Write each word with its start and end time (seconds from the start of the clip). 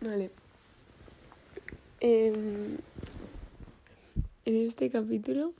Vale. 0.00 0.30
Em, 2.00 2.76
en 4.44 4.66
este 4.66 4.90
capítulo 4.90 5.54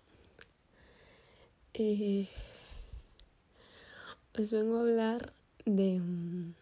eh, 1.72 2.28
os 4.38 4.50
vengo 4.50 4.76
a 4.76 4.80
hablar 4.80 5.32
de, 5.64 5.98
mm, 6.00 6.54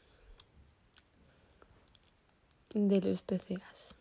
de 2.74 3.00
los 3.00 3.24
TCAs. 3.24 3.95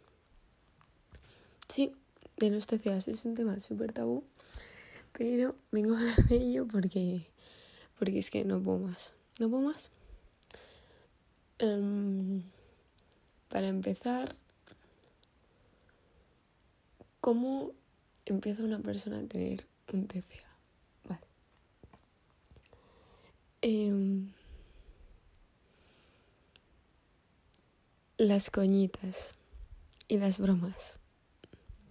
Sí, 1.68 1.92
de 2.38 2.52
los 2.52 2.68
TCAs 2.68 3.08
es 3.08 3.26
un 3.26 3.34
tema 3.34 3.60
súper 3.60 3.92
tabú, 3.92 4.24
pero 5.12 5.56
vengo 5.72 5.96
a 5.96 6.00
hablar 6.00 6.24
de 6.28 6.36
ello 6.36 6.68
porque, 6.68 7.26
porque 7.98 8.20
es 8.20 8.30
que 8.30 8.46
no 8.46 8.62
puedo 8.62 8.78
más. 8.80 9.14
No 9.40 9.50
puedo 9.50 9.64
más. 9.64 9.90
Em, 11.58 12.44
para 13.54 13.68
empezar, 13.68 14.36
¿cómo 17.22 17.72
empieza 18.26 18.64
una 18.64 18.80
persona 18.80 19.20
a 19.20 19.28
tener 19.28 19.68
un 19.94 20.08
TCA? 20.08 20.50
Vale. 21.08 21.22
Em, 23.62 24.32
las 28.18 28.50
coñitas 28.50 29.36
y 30.08 30.18
las 30.18 30.40
bromas. 30.40 30.94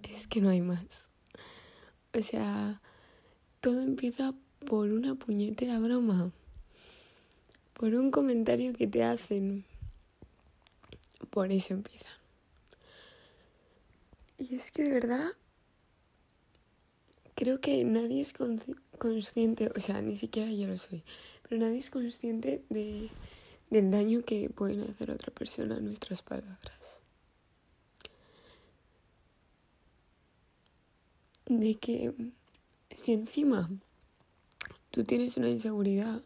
Es 0.02 0.26
que 0.26 0.40
no 0.40 0.48
hay 0.48 0.62
más. 0.62 1.10
O 2.12 2.20
sea, 2.22 2.80
todo 3.60 3.82
empieza 3.82 4.34
por 4.66 4.90
una 4.90 5.14
puñetera 5.14 5.78
broma. 5.78 6.32
Por 7.74 7.94
un 7.94 8.10
comentario 8.10 8.72
que 8.72 8.88
te 8.88 9.04
hacen. 9.04 9.64
Por 11.32 11.50
eso 11.50 11.72
empieza. 11.72 12.10
Y 14.36 14.54
es 14.54 14.70
que 14.70 14.82
de 14.82 14.92
verdad 14.92 15.30
creo 17.34 17.58
que 17.58 17.82
nadie 17.84 18.20
es 18.20 18.34
consciente, 18.98 19.72
o 19.74 19.80
sea, 19.80 20.02
ni 20.02 20.14
siquiera 20.14 20.52
yo 20.52 20.66
lo 20.66 20.76
soy, 20.76 21.02
pero 21.42 21.58
nadie 21.58 21.78
es 21.78 21.88
consciente 21.88 22.62
de, 22.68 23.08
del 23.70 23.90
daño 23.90 24.22
que 24.26 24.50
pueden 24.50 24.82
hacer 24.82 25.10
otra 25.10 25.32
persona 25.32 25.80
nuestras 25.80 26.20
palabras. 26.20 27.00
De 31.46 31.76
que 31.76 32.12
si 32.94 33.14
encima 33.14 33.70
tú 34.90 35.02
tienes 35.04 35.38
una 35.38 35.48
inseguridad, 35.48 36.22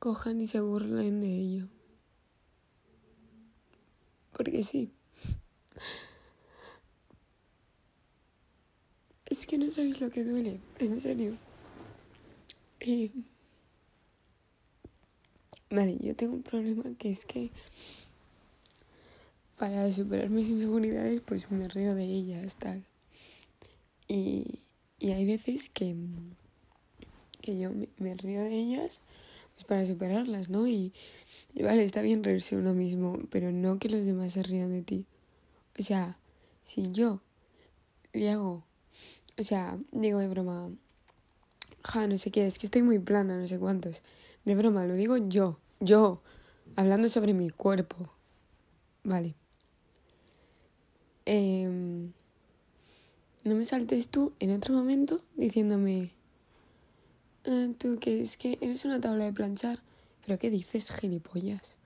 cojan 0.00 0.40
y 0.40 0.48
se 0.48 0.58
burlen 0.58 1.20
de 1.20 1.28
ello. 1.28 1.68
Porque 4.32 4.62
sí. 4.62 4.90
Es 9.26 9.46
que 9.46 9.58
no 9.58 9.70
sabéis 9.70 10.00
lo 10.00 10.10
que 10.10 10.24
duele, 10.24 10.60
en 10.78 11.00
serio. 11.00 11.36
Vale, 15.70 15.96
yo 16.00 16.14
tengo 16.14 16.34
un 16.34 16.42
problema 16.42 16.82
que 16.98 17.10
es 17.10 17.24
que 17.24 17.50
para 19.56 19.90
superar 19.92 20.28
mis 20.28 20.48
inseguridades 20.48 21.20
pues 21.20 21.50
me 21.50 21.68
río 21.68 21.94
de 21.94 22.04
ellas, 22.04 22.56
tal. 22.56 22.84
Y, 24.08 24.58
y 24.98 25.12
hay 25.12 25.24
veces 25.24 25.70
que, 25.70 25.94
que 27.40 27.58
yo 27.58 27.70
me, 27.98 28.14
río 28.14 28.42
de 28.42 28.54
ellas 28.54 29.00
pues 29.62 29.64
para 29.64 29.86
superarlas, 29.86 30.48
¿no? 30.48 30.66
Y, 30.66 30.92
vale, 31.54 31.84
está 31.84 32.02
bien 32.02 32.24
reírse 32.24 32.56
uno 32.56 32.74
mismo, 32.74 33.18
pero 33.30 33.52
no 33.52 33.78
que 33.78 33.88
los 33.88 34.04
demás 34.04 34.32
se 34.32 34.42
rían 34.42 34.72
de 34.72 34.82
ti. 34.82 35.06
O 35.78 35.82
sea, 35.82 36.18
si 36.64 36.90
yo 36.92 37.20
le 38.12 38.30
hago, 38.30 38.64
o 39.38 39.44
sea, 39.44 39.78
digo 39.92 40.18
de 40.18 40.28
broma, 40.28 40.70
ja, 41.84 42.06
no 42.06 42.18
sé 42.18 42.30
qué, 42.30 42.46
es 42.46 42.58
que 42.58 42.66
estoy 42.66 42.82
muy 42.82 42.98
plana, 42.98 43.38
no 43.38 43.48
sé 43.48 43.58
cuántos. 43.58 44.02
De 44.44 44.54
broma, 44.54 44.86
lo 44.86 44.94
digo 44.94 45.16
yo, 45.16 45.58
yo, 45.80 46.22
hablando 46.76 47.08
sobre 47.08 47.32
mi 47.32 47.50
cuerpo. 47.50 48.12
Vale. 49.04 49.34
Eh, 51.24 51.66
no 53.44 53.54
me 53.54 53.64
saltes 53.64 54.08
tú 54.08 54.32
en 54.40 54.52
otro 54.52 54.74
momento 54.74 55.22
diciéndome, 55.36 56.12
ah, 57.46 57.68
tú 57.78 57.98
que 57.98 58.20
es 58.20 58.36
que 58.36 58.58
eres 58.60 58.84
una 58.84 59.00
tabla 59.00 59.24
de 59.24 59.32
planchar. 59.32 59.80
¿Pero 60.24 60.38
qué 60.38 60.50
dices, 60.50 60.92
gilipollas? 60.92 61.76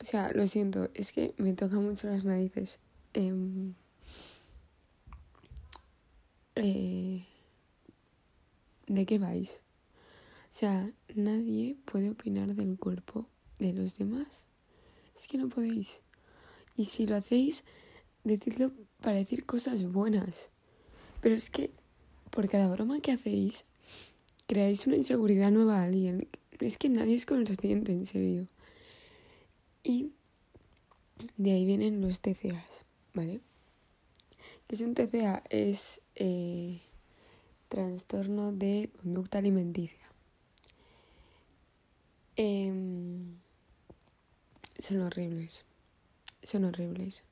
O 0.00 0.04
sea, 0.04 0.30
lo 0.32 0.46
siento, 0.46 0.90
es 0.94 1.12
que 1.12 1.34
me 1.38 1.54
toca 1.54 1.76
mucho 1.76 2.08
las 2.08 2.24
narices. 2.24 2.78
Em, 3.14 3.74
eh, 6.56 7.24
¿De 8.86 9.06
qué 9.06 9.18
vais? 9.18 9.60
O 10.50 10.54
sea, 10.58 10.90
nadie 11.14 11.76
puede 11.84 12.10
opinar 12.10 12.54
del 12.54 12.78
cuerpo 12.78 13.26
de 13.58 13.72
los 13.72 13.96
demás. 13.96 14.46
Es 15.14 15.28
que 15.28 15.38
no 15.38 15.48
podéis. 15.48 16.00
Y 16.76 16.86
si 16.86 17.06
lo 17.06 17.16
hacéis, 17.16 17.64
decidlo 18.24 18.72
para 19.00 19.18
decir 19.18 19.46
cosas 19.46 19.84
buenas. 19.84 20.48
Pero 21.20 21.34
es 21.34 21.50
que 21.50 21.70
por 22.30 22.48
cada 22.48 22.72
broma 22.72 23.00
que 23.00 23.12
hacéis, 23.12 23.64
creáis 24.48 24.86
una 24.86 24.96
inseguridad 24.96 25.52
nueva 25.52 25.80
a 25.80 25.84
alguien. 25.84 26.26
Es 26.58 26.78
que 26.78 26.88
nadie 26.88 27.14
es 27.14 27.26
consciente, 27.26 27.92
en 27.92 28.06
serio. 28.06 28.48
Y 29.84 30.10
de 31.36 31.52
ahí 31.52 31.64
vienen 31.64 32.00
los 32.00 32.20
TCAs, 32.20 32.84
¿vale? 33.14 33.40
Es 34.68 34.80
un 34.80 34.94
TCA, 34.94 35.44
es 35.50 36.00
eh, 36.16 36.80
trastorno 37.68 38.50
de 38.52 38.90
conducta 39.00 39.38
alimenticia. 39.38 39.98
Em, 42.36 43.36
son 44.78 45.02
horribles, 45.02 45.64
son 46.42 46.64
horribles. 46.64 47.22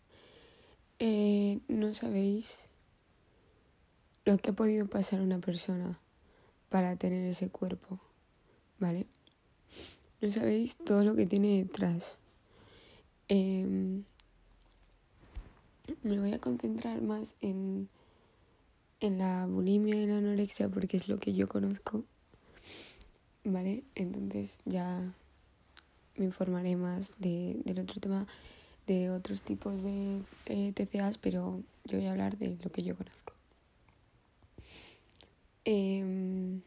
Eh, 0.98 1.60
no 1.68 1.94
sabéis 1.94 2.68
lo 4.24 4.36
que 4.38 4.50
ha 4.50 4.52
podido 4.54 4.86
pasar 4.86 5.20
a 5.20 5.22
una 5.22 5.38
persona 5.38 6.00
para 6.68 6.96
tener 6.96 7.24
ese 7.24 7.48
cuerpo, 7.48 7.98
¿vale? 8.78 9.06
No 10.20 10.30
sabéis 10.30 10.76
todo 10.76 11.04
lo 11.04 11.14
que 11.14 11.26
tiene 11.26 11.62
detrás. 11.62 12.16
Em, 13.28 14.04
me 16.02 16.18
voy 16.18 16.32
a 16.32 16.38
concentrar 16.38 17.02
más 17.02 17.36
en, 17.40 17.88
en 19.00 19.18
la 19.18 19.46
bulimia 19.46 19.96
y 19.96 20.06
la 20.06 20.18
anorexia 20.18 20.68
porque 20.68 20.96
es 20.96 21.08
lo 21.08 21.18
que 21.18 21.34
yo 21.34 21.48
conozco, 21.48 22.04
¿vale? 23.44 23.84
Entonces 23.94 24.58
ya 24.64 25.14
me 26.16 26.24
informaré 26.24 26.76
más 26.76 27.14
de, 27.18 27.60
del 27.64 27.80
otro 27.80 28.00
tema 28.00 28.26
de 28.86 29.10
otros 29.10 29.42
tipos 29.42 29.82
de 29.82 30.22
eh, 30.46 30.72
TCAs, 30.72 31.18
pero 31.18 31.62
yo 31.84 31.98
voy 31.98 32.06
a 32.06 32.12
hablar 32.12 32.38
de 32.38 32.56
lo 32.62 32.70
que 32.70 32.82
yo 32.82 32.96
conozco. 32.96 33.35
Em, 35.68 36.60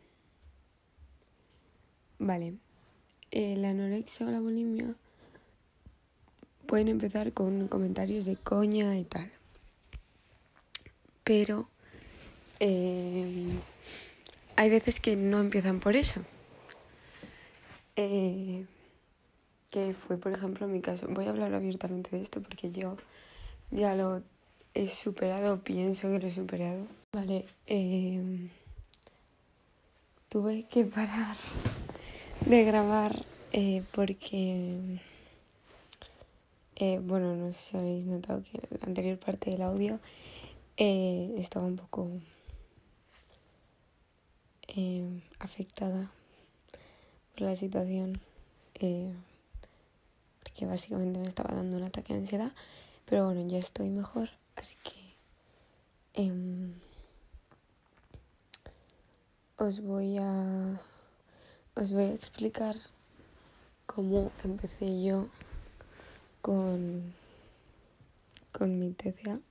vale, 2.19 2.55
eh, 3.31 3.55
la 3.55 3.69
anorexia 3.69 4.27
o 4.27 4.29
la 4.29 4.41
bulimia 4.41 4.93
pueden 6.67 6.89
empezar 6.89 7.31
con 7.31 7.69
comentarios 7.69 8.25
de 8.25 8.35
coña 8.35 8.97
y 8.97 9.05
tal. 9.05 9.31
Pero 11.23 11.69
em, 12.59 13.61
hay 14.57 14.69
veces 14.69 14.99
que 14.99 15.15
no 15.15 15.39
empiezan 15.39 15.79
por 15.79 15.95
eso. 15.95 16.21
Eh, 17.95 18.65
que 19.71 19.93
fue, 19.93 20.17
por 20.17 20.33
ejemplo, 20.33 20.67
mi 20.67 20.81
caso. 20.81 21.07
Voy 21.09 21.25
a 21.25 21.29
hablar 21.29 21.53
abiertamente 21.53 22.17
de 22.17 22.21
esto 22.21 22.41
porque 22.41 22.69
yo 22.71 22.97
ya 23.71 23.95
lo 23.95 24.23
he 24.73 24.89
superado, 24.89 25.63
pienso 25.63 26.09
que 26.11 26.19
lo 26.19 26.27
he 26.27 26.33
superado. 26.33 26.85
Vale, 27.13 27.45
eh, 27.65 28.49
tuve 30.29 30.63
que 30.63 30.85
parar 30.85 31.35
de 32.45 32.63
grabar 32.63 33.25
eh, 33.51 33.83
porque, 33.93 34.99
eh, 36.75 36.99
bueno, 37.01 37.35
no 37.35 37.51
sé 37.51 37.59
si 37.59 37.77
habéis 37.77 38.05
notado 38.05 38.43
que 38.43 38.61
la 38.77 38.85
anterior 38.85 39.17
parte 39.17 39.49
del 39.49 39.63
audio 39.63 39.99
eh, 40.77 41.33
estaba 41.37 41.65
un 41.65 41.77
poco 41.77 42.09
afectada 45.39 46.11
por 47.33 47.41
la 47.41 47.55
situación 47.55 48.21
que 48.75 49.11
básicamente 50.65 51.19
me 51.19 51.27
estaba 51.27 51.55
dando 51.55 51.75
un 51.77 51.83
ataque 51.83 52.13
de 52.13 52.19
ansiedad, 52.19 52.51
pero 53.05 53.25
bueno, 53.25 53.45
ya 53.47 53.57
estoy 53.57 53.89
mejor, 53.89 54.29
así 54.55 54.75
que 54.83 56.21
em, 56.21 56.73
os 59.59 59.81
voy 59.81 60.17
a 60.17 60.79
os 61.75 61.91
voy 61.91 62.05
a 62.05 62.13
explicar 62.13 62.77
cómo 63.85 64.31
empecé 64.45 65.03
yo 65.03 65.27
con, 66.41 67.13
con 68.53 68.79
mi 68.79 68.91
TCA, 68.91 69.41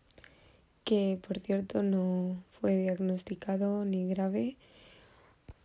que 0.84 1.18
por 1.26 1.40
cierto 1.40 1.82
no 1.82 2.42
fue 2.48 2.74
diagnosticado 2.76 3.84
ni 3.84 4.08
grave. 4.08 4.56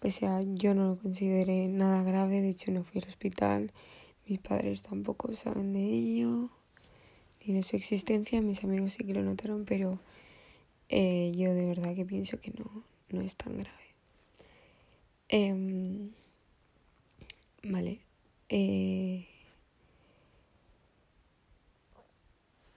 O 0.02 0.10
sea, 0.10 0.42
yo 0.42 0.74
no 0.74 0.90
lo 0.90 0.98
consideré 0.98 1.70
nada 1.70 2.04
grave, 2.04 2.42
de 2.42 2.50
hecho 2.50 2.72
no 2.72 2.84
fui 2.84 3.02
al 3.02 3.08
hospital, 3.08 3.72
mis 4.28 4.40
padres 4.40 4.82
tampoco 4.82 5.34
saben 5.36 5.72
de 5.72 5.86
ello, 5.86 6.50
ni 7.46 7.54
de 7.54 7.64
su 7.64 7.78
existencia, 7.78 8.42
mis 8.42 8.62
amigos 8.66 8.92
sí 8.92 9.06
que 9.06 9.14
lo 9.14 9.24
notaron, 9.24 9.64
pero 9.64 10.00
eh, 10.90 11.32
yo 11.34 11.54
de 11.54 11.66
verdad 11.66 11.96
que 11.96 12.04
pienso 12.04 12.42
que 12.42 12.52
no, 12.52 12.84
no 13.10 13.22
es 13.22 13.38
tan 13.38 13.58
grave. 13.58 13.83
Eh, 15.36 15.54
vale. 17.64 18.00
Eh, 18.50 19.28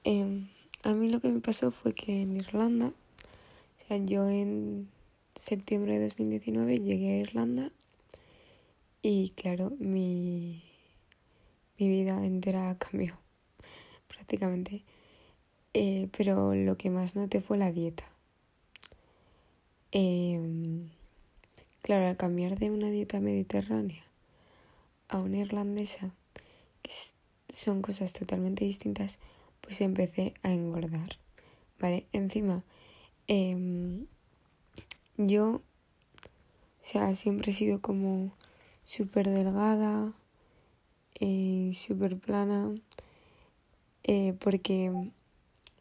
Em, 0.08 0.48
a 0.84 0.92
mí 0.94 1.08
lo 1.10 1.20
que 1.20 1.28
me 1.28 1.40
pasó 1.40 1.72
fue 1.72 1.92
que 1.92 2.22
en 2.22 2.36
Irlanda, 2.36 2.92
o 2.92 3.88
sea, 3.88 3.96
yo 3.98 4.28
en 4.28 4.88
septiembre 5.34 5.98
de 5.98 6.04
2019 6.04 6.78
llegué 6.78 7.14
a 7.14 7.18
Irlanda 7.18 7.72
y 9.02 9.30
claro, 9.30 9.72
mi, 9.80 10.62
mi 11.76 11.88
vida 11.88 12.24
entera 12.24 12.76
cambió 12.78 13.18
prácticamente. 14.06 14.84
Eh, 15.74 16.08
pero 16.16 16.54
lo 16.54 16.76
que 16.78 16.90
más 16.90 17.16
noté 17.16 17.40
fue 17.40 17.58
la 17.58 17.72
dieta. 17.72 18.04
Em, 19.90 20.88
claro, 21.86 22.08
al 22.08 22.16
cambiar 22.16 22.58
de 22.58 22.68
una 22.68 22.90
dieta 22.90 23.20
mediterránea 23.20 24.02
a 25.06 25.20
una 25.20 25.36
irlandesa, 25.36 26.12
que 26.82 26.90
son 27.48 27.80
cosas 27.80 28.12
totalmente 28.12 28.64
distintas, 28.64 29.20
pues 29.60 29.80
empecé 29.80 30.34
a 30.42 30.50
engordar. 30.50 31.10
¿Vale? 31.78 32.08
Encima, 32.12 32.64
em, 33.28 34.08
yo, 35.16 35.62
o 36.82 36.82
sea, 36.82 37.14
siempre 37.14 37.52
he 37.52 37.54
sido 37.54 37.80
como 37.80 38.32
súper 38.84 39.30
delgada, 39.30 40.12
eh, 41.20 41.70
súper 41.72 42.18
plana, 42.18 42.74
eh, 44.02 44.34
porque 44.40 44.90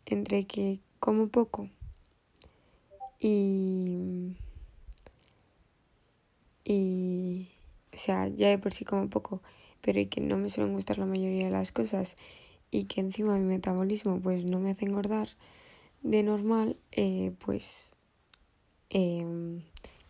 entre 0.06 0.46
que 0.46 0.82
como 1.00 1.30
poco 1.30 1.68
y, 3.20 4.36
y, 6.66 7.50
o 7.94 7.98
sea, 7.98 8.28
ya 8.28 8.50
de 8.50 8.58
por 8.58 8.74
sí 8.74 8.84
como 8.84 9.10
poco, 9.10 9.42
pero 9.82 10.00
y 10.00 10.08
que 10.08 10.20
no 10.20 10.38
me 10.38 10.50
suelen 10.50 10.74
gustar 10.74 10.98
la 10.98 11.06
mayoría 11.06 11.46
de 11.46 11.52
las 11.52 11.72
cosas 11.72 12.18
y 12.72 12.86
que 12.86 13.00
encima 13.00 13.38
mi 13.38 13.46
metabolismo 13.46 14.20
pues 14.20 14.44
no 14.44 14.60
me 14.60 14.72
hace 14.72 14.86
engordar 14.86 15.30
de 16.02 16.24
normal, 16.24 16.76
eh, 16.92 17.34
pues 17.46 17.96
em, 18.90 19.62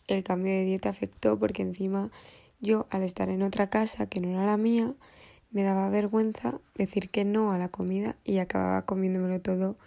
el 0.08 0.24
cambio 0.24 0.54
de 0.54 0.64
dieta 0.64 0.90
afectó 0.90 1.38
porque 1.38 1.62
encima 1.62 2.10
yo 2.62 2.88
al 2.90 3.04
estar 3.04 3.30
en 3.30 3.44
otra 3.44 3.70
casa 3.70 4.08
que 4.08 4.22
no 4.22 4.30
era 4.30 4.46
la 4.46 4.58
mía, 4.58 4.94
me 5.52 5.64
daba 5.64 5.90
vergüenza 5.90 6.60
decir 6.76 7.10
que 7.10 7.26
no 7.26 7.52
a 7.52 7.58
la 7.58 7.70
comida 7.70 8.16
y 8.24 8.40
acababa 8.40 8.86
comiéndomelo 8.86 9.42
todo 9.42 9.78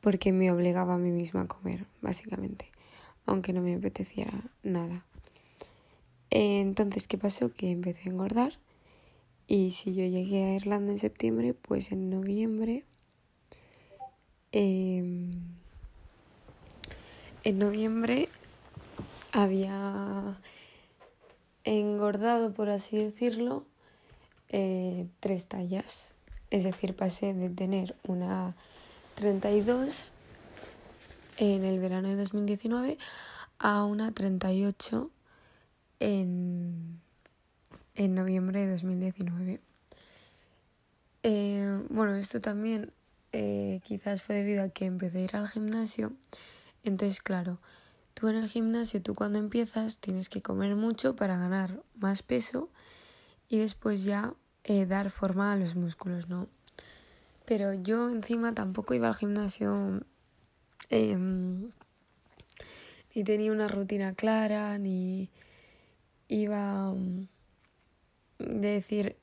porque 0.00 0.32
me 0.32 0.50
obligaba 0.50 0.94
a 0.94 0.98
mí 0.98 1.10
misma 1.10 1.42
a 1.42 1.46
comer, 1.46 1.86
básicamente, 2.02 2.70
aunque 3.26 3.52
no 3.52 3.62
me 3.62 3.74
apeteciera 3.74 4.32
nada. 4.62 5.04
Entonces, 6.36 7.06
¿qué 7.06 7.16
pasó? 7.16 7.52
Que 7.52 7.70
empecé 7.70 8.08
a 8.08 8.12
engordar 8.12 8.58
y 9.46 9.70
si 9.70 9.94
yo 9.94 10.04
llegué 10.04 10.42
a 10.42 10.54
Irlanda 10.56 10.90
en 10.90 10.98
septiembre, 10.98 11.54
pues 11.54 11.92
en 11.92 12.10
noviembre... 12.10 12.84
Em, 14.50 15.40
en 17.44 17.58
noviembre 17.58 18.28
había 19.30 20.40
engordado, 21.62 22.52
por 22.52 22.68
así 22.68 22.96
decirlo, 22.96 23.64
eh, 24.48 25.06
tres 25.20 25.46
tallas. 25.46 26.16
Es 26.50 26.64
decir, 26.64 26.96
pasé 26.96 27.32
de 27.32 27.48
tener 27.48 27.94
una 28.08 28.56
32 29.14 30.14
en 31.36 31.62
el 31.62 31.78
verano 31.78 32.08
de 32.08 32.16
2019 32.16 32.98
a 33.60 33.84
una 33.84 34.10
38 34.12 35.10
en 36.04 36.94
en 37.94 38.14
noviembre 38.14 38.60
de 38.66 38.72
2019. 38.72 39.60
Eh, 41.22 41.82
bueno, 41.88 42.14
esto 42.16 42.40
también 42.40 42.92
eh, 43.32 43.80
quizás 43.84 44.22
fue 44.22 44.36
debido 44.36 44.64
a 44.64 44.68
que 44.68 44.86
empecé 44.86 45.18
a 45.18 45.22
ir 45.22 45.36
al 45.36 45.48
gimnasio. 45.48 46.12
Entonces, 46.82 47.22
claro, 47.22 47.60
tú 48.14 48.28
en 48.28 48.36
el 48.36 48.48
gimnasio, 48.48 49.00
tú 49.00 49.14
cuando 49.14 49.38
empiezas 49.38 49.98
tienes 49.98 50.28
que 50.28 50.42
comer 50.42 50.76
mucho 50.76 51.16
para 51.16 51.38
ganar 51.38 51.82
más 51.96 52.22
peso 52.22 52.68
y 53.48 53.58
después 53.58 54.04
ya 54.04 54.34
eh, 54.64 54.86
dar 54.86 55.10
forma 55.10 55.52
a 55.52 55.56
los 55.56 55.76
músculos, 55.76 56.28
¿no? 56.28 56.48
Pero 57.46 57.74
yo 57.74 58.10
encima 58.10 58.54
tampoco 58.54 58.94
iba 58.94 59.08
al 59.08 59.14
gimnasio 59.14 60.00
em, 60.88 61.70
ni 63.14 63.22
tenía 63.22 63.52
una 63.52 63.68
rutina 63.68 64.14
clara, 64.14 64.78
ni 64.78 65.30
iba 66.28 66.94
de 68.38 68.68
decir, 68.68 69.16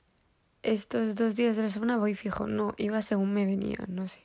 estos 0.63 1.15
dos 1.15 1.35
días 1.35 1.55
de 1.55 1.63
la 1.63 1.69
semana 1.69 1.97
voy 1.97 2.15
fijo, 2.15 2.47
no, 2.47 2.73
iba 2.77 3.01
según 3.01 3.33
me 3.33 3.45
venía, 3.45 3.77
no 3.87 4.07
sé. 4.07 4.19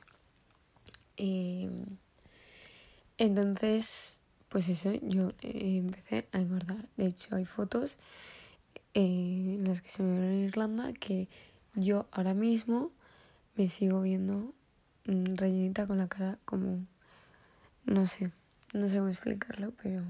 entonces, 3.17 4.21
pues 4.49 4.69
eso, 4.69 4.93
yo 5.01 5.29
eh, 5.41 5.77
empecé 5.77 6.27
a 6.31 6.39
engordar. 6.39 6.87
De 6.95 7.07
hecho, 7.07 7.35
hay 7.35 7.45
fotos 7.45 7.97
eh, 8.93 9.55
en 9.55 9.63
las 9.67 9.81
que 9.81 9.89
se 9.89 10.03
me 10.03 10.19
ven 10.19 10.29
en 10.29 10.45
Irlanda 10.45 10.93
que 10.93 11.27
yo 11.75 12.07
ahora 12.11 12.33
mismo 12.33 12.91
me 13.55 13.69
sigo 13.69 14.01
viendo 14.01 14.53
mm, 15.05 15.35
rellenita 15.35 15.87
con 15.87 15.97
la 15.97 16.07
cara 16.07 16.39
como, 16.45 16.85
no 17.85 18.07
sé, 18.07 18.31
no 18.73 18.87
sé 18.87 18.97
cómo 18.97 19.09
explicarlo, 19.09 19.73
pero 19.81 20.03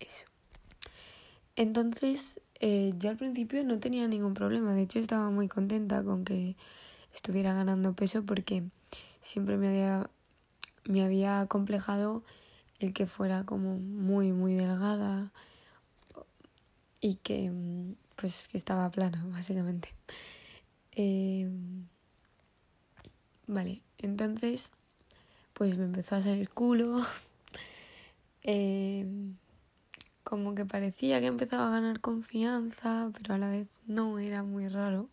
eso. 0.00 0.29
Entonces, 1.60 2.40
eh, 2.60 2.94
yo 2.96 3.10
al 3.10 3.18
principio 3.18 3.62
no 3.64 3.78
tenía 3.80 4.08
ningún 4.08 4.32
problema, 4.32 4.72
de 4.72 4.80
hecho 4.80 4.98
estaba 4.98 5.28
muy 5.28 5.46
contenta 5.46 6.02
con 6.02 6.24
que 6.24 6.56
estuviera 7.12 7.52
ganando 7.52 7.92
peso 7.92 8.24
porque 8.24 8.62
siempre 9.20 9.58
me 9.58 9.68
había, 9.68 10.08
me 10.84 11.02
había 11.02 11.44
complejado 11.48 12.24
el 12.78 12.94
que 12.94 13.06
fuera 13.06 13.44
como 13.44 13.76
muy, 13.78 14.32
muy 14.32 14.54
delgada 14.54 15.32
y 16.98 17.16
que 17.16 17.52
pues 18.16 18.48
que 18.48 18.56
estaba 18.56 18.90
plana, 18.90 19.22
básicamente. 19.30 19.90
Eh, 20.92 21.46
vale, 23.46 23.82
entonces 23.98 24.70
pues 25.52 25.76
me 25.76 25.84
empezó 25.84 26.16
a 26.16 26.22
salir 26.22 26.48
culo. 26.48 27.04
Eh, 28.42 29.04
como 30.30 30.54
que 30.54 30.64
parecía 30.64 31.18
que 31.18 31.26
empezaba 31.26 31.66
a 31.66 31.70
ganar 31.72 32.00
confianza, 32.00 33.10
pero 33.14 33.34
a 33.34 33.38
la 33.38 33.48
vez 33.48 33.66
no, 33.88 34.20
era 34.20 34.44
muy 34.44 34.68
raro. 34.68 35.08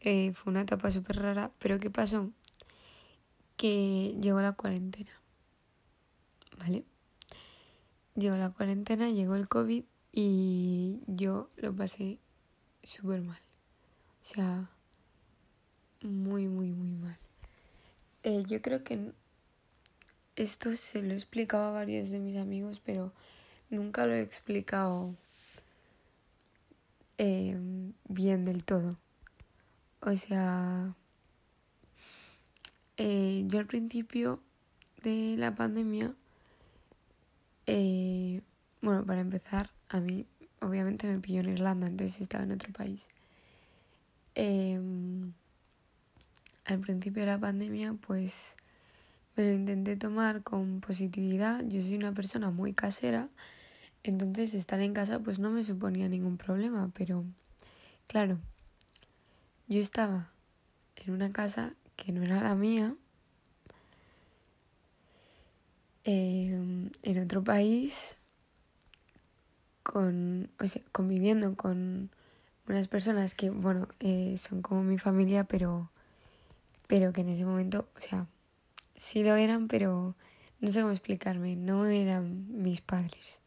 Eh, 0.00 0.32
fue 0.32 0.52
una 0.52 0.62
etapa 0.62 0.90
súper 0.90 1.16
rara, 1.16 1.50
pero 1.58 1.78
¿qué 1.78 1.90
pasó? 1.90 2.30
Que 3.58 4.16
llegó 4.22 4.40
la 4.40 4.54
cuarentena, 4.54 5.12
¿vale? 6.58 6.82
Llegó 8.14 8.36
la 8.36 8.48
cuarentena, 8.48 9.10
llegó 9.10 9.36
el 9.36 9.48
COVID 9.48 9.84
y 10.12 11.00
yo 11.06 11.50
lo 11.56 11.76
pasé 11.76 12.18
súper 12.82 13.20
mal. 13.20 13.40
O 14.22 14.24
sea, 14.24 14.70
muy, 16.00 16.48
muy, 16.48 16.70
muy 16.70 16.92
mal. 16.92 17.18
Eh, 18.22 18.44
yo 18.48 18.62
creo 18.62 18.82
que 18.82 19.12
esto 20.36 20.74
se 20.74 21.02
lo 21.02 21.12
he 21.12 21.16
explicado 21.16 21.64
a 21.64 21.72
varios 21.72 22.08
de 22.08 22.18
mis 22.18 22.38
amigos, 22.38 22.80
pero 22.82 23.12
nunca 23.72 24.06
lo 24.06 24.14
he 24.14 24.22
explicado 24.22 25.14
eh, 27.18 27.56
bien 28.08 28.44
del 28.44 28.64
todo. 28.64 28.98
O 30.00 30.16
sea, 30.16 30.94
eh, 32.96 33.44
yo 33.46 33.58
al 33.58 33.66
principio 33.66 34.40
de 35.02 35.36
la 35.38 35.54
pandemia, 35.54 36.14
eh, 37.66 38.42
bueno, 38.80 39.04
para 39.04 39.20
empezar, 39.20 39.70
a 39.88 40.00
mí 40.00 40.26
obviamente 40.60 41.06
me 41.06 41.18
pilló 41.18 41.40
en 41.40 41.50
Irlanda, 41.50 41.86
entonces 41.86 42.20
estaba 42.20 42.44
en 42.44 42.52
otro 42.52 42.72
país. 42.72 43.08
Em, 44.34 45.32
al 46.64 46.78
principio 46.80 47.22
de 47.22 47.26
la 47.26 47.38
pandemia, 47.38 47.94
pues 48.06 48.54
me 49.36 49.44
lo 49.44 49.52
intenté 49.52 49.96
tomar 49.96 50.42
con 50.42 50.80
positividad. 50.80 51.64
Yo 51.66 51.80
soy 51.82 51.94
una 51.96 52.12
persona 52.12 52.50
muy 52.50 52.72
casera 52.72 53.28
entonces 54.04 54.54
estar 54.54 54.80
en 54.80 54.94
casa 54.94 55.20
pues 55.20 55.38
no 55.38 55.50
me 55.50 55.64
suponía 55.64 56.08
ningún 56.08 56.36
problema, 56.36 56.90
pero 56.94 57.24
claro, 58.06 58.38
yo 59.68 59.80
estaba 59.80 60.30
en 60.96 61.14
una 61.14 61.32
casa 61.32 61.74
que 61.96 62.12
no 62.12 62.22
era 62.22 62.42
la 62.42 62.54
mía, 62.54 62.94
em, 66.04 66.90
en 67.02 67.18
otro 67.18 67.42
país, 67.44 68.16
con, 69.82 70.50
o 70.60 70.66
sea, 70.66 70.82
conviviendo 70.92 71.56
con 71.56 72.10
unas 72.68 72.88
personas 72.88 73.34
que, 73.34 73.50
bueno, 73.50 73.88
eh, 74.00 74.36
son 74.38 74.62
como 74.62 74.82
mi 74.82 74.98
familia, 74.98 75.44
pero, 75.44 75.90
pero 76.86 77.12
que 77.12 77.22
en 77.22 77.28
ese 77.28 77.44
momento, 77.44 77.88
o 77.96 78.00
sea, 78.00 78.26
sí 78.94 79.24
lo 79.24 79.36
eran, 79.36 79.68
pero 79.68 80.16
no 80.60 80.70
sé 80.70 80.80
cómo 80.80 80.92
explicarme, 80.92 81.56
no 81.56 81.86
eran 81.86 82.62
mis 82.62 82.80
padres. 82.80 83.41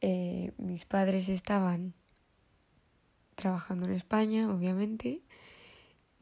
Eh, 0.00 0.52
mis 0.58 0.84
padres 0.84 1.28
estaban 1.28 1.94
trabajando 3.34 3.86
en 3.86 3.92
España, 3.92 4.50
obviamente. 4.52 5.22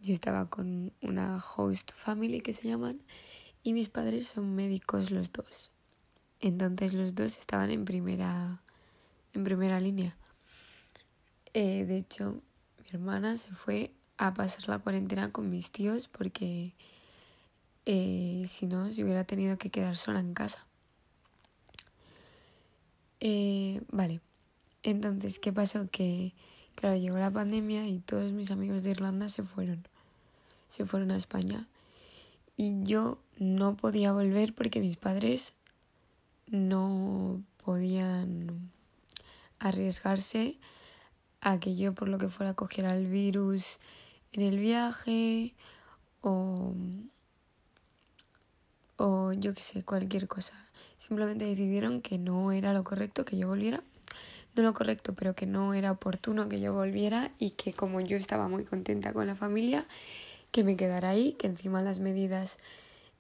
Yo 0.00 0.14
estaba 0.14 0.48
con 0.48 0.92
una 1.02 1.38
host 1.38 1.92
family 1.94 2.40
que 2.40 2.52
se 2.52 2.68
llaman 2.68 3.02
y 3.62 3.72
mis 3.72 3.88
padres 3.88 4.28
son 4.28 4.54
médicos 4.54 5.10
los 5.10 5.32
dos. 5.32 5.72
Entonces 6.40 6.92
los 6.92 7.14
dos 7.14 7.38
estaban 7.38 7.70
en 7.70 7.84
primera 7.84 8.62
en 9.32 9.44
primera 9.44 9.80
línea. 9.80 10.16
Eh, 11.52 11.84
de 11.84 11.98
hecho, 11.98 12.42
mi 12.78 12.90
hermana 12.92 13.36
se 13.36 13.52
fue 13.52 13.92
a 14.18 14.34
pasar 14.34 14.68
la 14.68 14.78
cuarentena 14.78 15.32
con 15.32 15.50
mis 15.50 15.70
tíos 15.70 16.08
porque 16.08 16.74
eh, 17.84 18.44
si 18.46 18.66
no 18.66 18.90
se 18.90 19.04
hubiera 19.04 19.24
tenido 19.24 19.58
que 19.58 19.70
quedar 19.70 19.96
sola 19.96 20.20
en 20.20 20.34
casa. 20.34 20.65
Eh, 23.20 23.82
vale, 23.90 24.20
entonces, 24.82 25.38
¿qué 25.38 25.52
pasó? 25.52 25.88
Que, 25.90 26.34
claro, 26.74 26.96
llegó 26.96 27.18
la 27.18 27.30
pandemia 27.30 27.88
y 27.88 27.98
todos 27.98 28.32
mis 28.32 28.50
amigos 28.50 28.82
de 28.82 28.90
Irlanda 28.90 29.28
se 29.28 29.42
fueron. 29.42 29.86
Se 30.68 30.86
fueron 30.86 31.10
a 31.10 31.16
España. 31.16 31.66
Y 32.56 32.82
yo 32.84 33.18
no 33.38 33.76
podía 33.76 34.12
volver 34.12 34.54
porque 34.54 34.80
mis 34.80 34.96
padres 34.96 35.54
no 36.48 37.42
podían 37.64 38.70
arriesgarse 39.58 40.58
a 41.40 41.58
que 41.58 41.76
yo 41.76 41.94
por 41.94 42.08
lo 42.08 42.18
que 42.18 42.28
fuera 42.28 42.54
cogiera 42.54 42.96
el 42.96 43.06
virus 43.06 43.78
en 44.32 44.42
el 44.42 44.58
viaje 44.58 45.54
o, 46.20 46.74
o 48.96 49.32
yo 49.32 49.54
qué 49.54 49.62
sé, 49.62 49.84
cualquier 49.84 50.28
cosa. 50.28 50.65
Simplemente 50.96 51.44
decidieron 51.44 52.00
que 52.02 52.18
no 52.18 52.52
era 52.52 52.72
lo 52.72 52.84
correcto 52.84 53.24
que 53.24 53.36
yo 53.36 53.48
volviera. 53.48 53.82
No 54.54 54.62
lo 54.62 54.72
correcto, 54.72 55.14
pero 55.14 55.34
que 55.34 55.46
no 55.46 55.74
era 55.74 55.92
oportuno 55.92 56.48
que 56.48 56.60
yo 56.60 56.72
volviera 56.72 57.30
y 57.38 57.50
que 57.50 57.74
como 57.74 58.00
yo 58.00 58.16
estaba 58.16 58.48
muy 58.48 58.64
contenta 58.64 59.12
con 59.12 59.26
la 59.26 59.34
familia, 59.34 59.86
que 60.50 60.64
me 60.64 60.76
quedara 60.76 61.10
ahí, 61.10 61.32
que 61.34 61.46
encima 61.46 61.82
las 61.82 62.00
medidas 62.00 62.56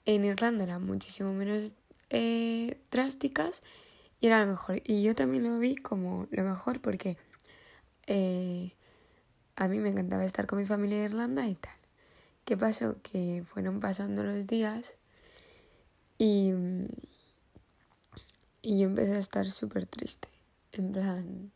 en 0.06 0.24
Irlanda 0.24 0.64
eran 0.64 0.86
muchísimo 0.86 1.32
menos 1.34 1.72
eh, 2.08 2.78
drásticas 2.90 3.62
y 4.20 4.28
era 4.28 4.40
lo 4.40 4.50
mejor. 4.50 4.80
Y 4.84 5.02
yo 5.02 5.14
también 5.14 5.44
lo 5.44 5.58
vi 5.58 5.76
como 5.76 6.26
lo 6.30 6.42
mejor 6.42 6.80
porque 6.80 7.18
eh, 8.06 8.72
a 9.56 9.68
mí 9.68 9.78
me 9.78 9.90
encantaba 9.90 10.24
estar 10.24 10.46
con 10.46 10.58
mi 10.58 10.66
familia 10.66 10.98
de 10.98 11.04
Irlanda 11.04 11.46
y 11.46 11.56
tal. 11.56 11.74
¿Qué 12.46 12.56
pasó? 12.56 12.96
Que 13.02 13.42
fueron 13.44 13.80
pasando 13.80 14.22
los 14.22 14.46
días 14.46 14.94
y, 16.18 16.52
y 18.66 18.80
yo 18.80 18.86
empecé 18.86 19.14
a 19.14 19.20
estar 19.20 19.48
súper 19.48 19.86
triste. 19.86 20.26
En 20.72 20.90
plan, 20.90 21.52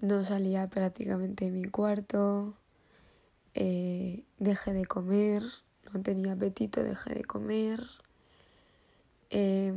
no 0.00 0.24
salía 0.24 0.66
prácticamente 0.70 1.44
de 1.44 1.50
mi 1.50 1.64
cuarto, 1.64 2.54
eh, 3.52 4.24
dejé 4.38 4.72
de 4.72 4.86
comer, 4.86 5.42
no 5.92 6.00
tenía 6.00 6.32
apetito, 6.32 6.82
dejé 6.82 7.12
de 7.16 7.24
comer. 7.24 7.84
Eh, 9.28 9.74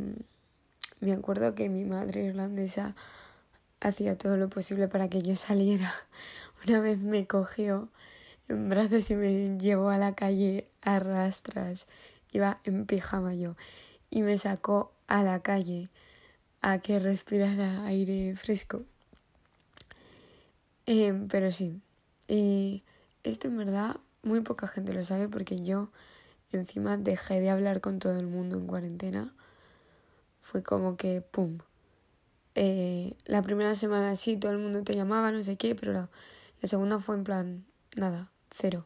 me 1.01 1.11
acuerdo 1.11 1.55
que 1.55 1.67
mi 1.67 1.83
madre 1.83 2.23
irlandesa 2.23 2.95
hacía 3.81 4.17
todo 4.17 4.37
lo 4.37 4.47
posible 4.47 4.87
para 4.87 5.09
que 5.09 5.23
yo 5.23 5.35
saliera. 5.35 5.93
Una 6.65 6.79
vez 6.79 6.99
me 6.99 7.27
cogió 7.27 7.89
en 8.47 8.69
brazos 8.69 9.11
y 9.11 9.15
me 9.15 9.57
llevó 9.57 9.89
a 9.89 9.97
la 9.97 10.15
calle 10.15 10.69
a 10.81 10.99
rastras. 10.99 11.87
Iba 12.31 12.55
en 12.63 12.85
pijama 12.85 13.33
yo. 13.33 13.57
Y 14.09 14.21
me 14.21 14.37
sacó 14.37 14.94
a 15.07 15.23
la 15.23 15.41
calle 15.41 15.89
a 16.61 16.79
que 16.79 16.99
respirara 16.99 17.85
aire 17.85 18.35
fresco. 18.35 18.83
Eh, 20.85 21.13
pero 21.29 21.51
sí, 21.51 21.81
y 22.27 22.83
esto 23.23 23.47
en 23.47 23.57
verdad 23.57 23.97
muy 24.23 24.41
poca 24.41 24.67
gente 24.67 24.93
lo 24.93 25.03
sabe 25.03 25.27
porque 25.27 25.61
yo 25.61 25.89
encima 26.51 26.97
dejé 26.97 27.39
de 27.41 27.49
hablar 27.49 27.81
con 27.81 27.99
todo 27.99 28.19
el 28.19 28.27
mundo 28.27 28.57
en 28.57 28.67
cuarentena 28.67 29.33
fue 30.45 30.61
como 30.61 30.95
que, 30.95 31.21
¡pum! 31.21 31.57
Eh, 32.53 33.17
la 33.25 33.41
primera 33.41 33.73
semana 33.73 34.15
sí, 34.15 34.37
todo 34.37 34.51
el 34.51 34.59
mundo 34.59 34.83
te 34.83 34.95
llamaba, 34.95 35.31
no 35.31 35.43
sé 35.43 35.57
qué, 35.57 35.73
pero 35.73 35.91
la, 35.91 36.09
segunda 36.63 36.99
fue 36.99 37.15
en 37.15 37.23
plan, 37.23 37.65
nada, 37.95 38.31
cero. 38.51 38.85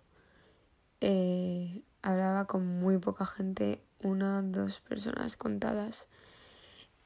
Eh, 1.01 1.83
hablaba 2.01 2.47
con 2.47 2.65
muy 2.65 2.97
poca 2.97 3.25
gente, 3.25 3.83
una, 4.03 4.41
dos 4.41 4.81
personas 4.81 5.37
contadas. 5.37 6.07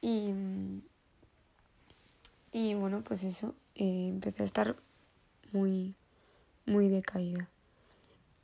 Y, 0.00 0.32
y 2.52 2.74
bueno, 2.74 3.02
pues 3.02 3.24
eso, 3.24 3.54
eh, 3.74 4.08
empecé 4.08 4.42
a 4.42 4.46
estar 4.46 4.76
muy, 5.52 5.94
muy 6.66 6.88
decaída. 6.88 7.48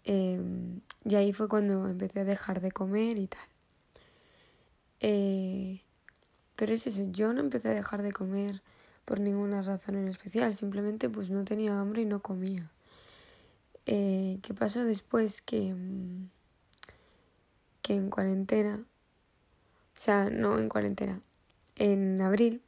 y 0.04 1.14
ahí 1.14 1.32
fue 1.32 1.48
cuando 1.48 1.88
empecé 1.88 2.20
a 2.20 2.24
dejar 2.24 2.60
de 2.60 2.72
comer 2.72 3.18
y 3.18 3.26
tal. 3.26 3.48
Eh, 5.00 5.80
pero 6.56 6.74
es 6.74 6.86
eso, 6.86 7.02
yo 7.10 7.32
no 7.32 7.40
empecé 7.40 7.68
a 7.68 7.74
dejar 7.74 8.02
de 8.02 8.12
comer 8.12 8.62
por 9.06 9.18
ninguna 9.18 9.62
razón 9.62 9.96
en 9.96 10.08
especial, 10.08 10.52
simplemente 10.54 11.08
pues 11.08 11.30
no 11.30 11.44
tenía 11.44 11.80
hambre 11.80 12.02
y 12.02 12.04
no 12.04 12.20
comía. 12.20 12.70
Eh, 13.86 14.38
¿Qué 14.42 14.54
pasó 14.54 14.84
después? 14.84 15.40
Que, 15.40 15.74
mm, 15.74 16.28
en 17.94 18.10
cuarentena, 18.10 18.84
o 19.96 20.00
sea, 20.00 20.30
no 20.30 20.58
en 20.58 20.68
cuarentena, 20.68 21.20
en 21.76 22.20
abril, 22.20 22.62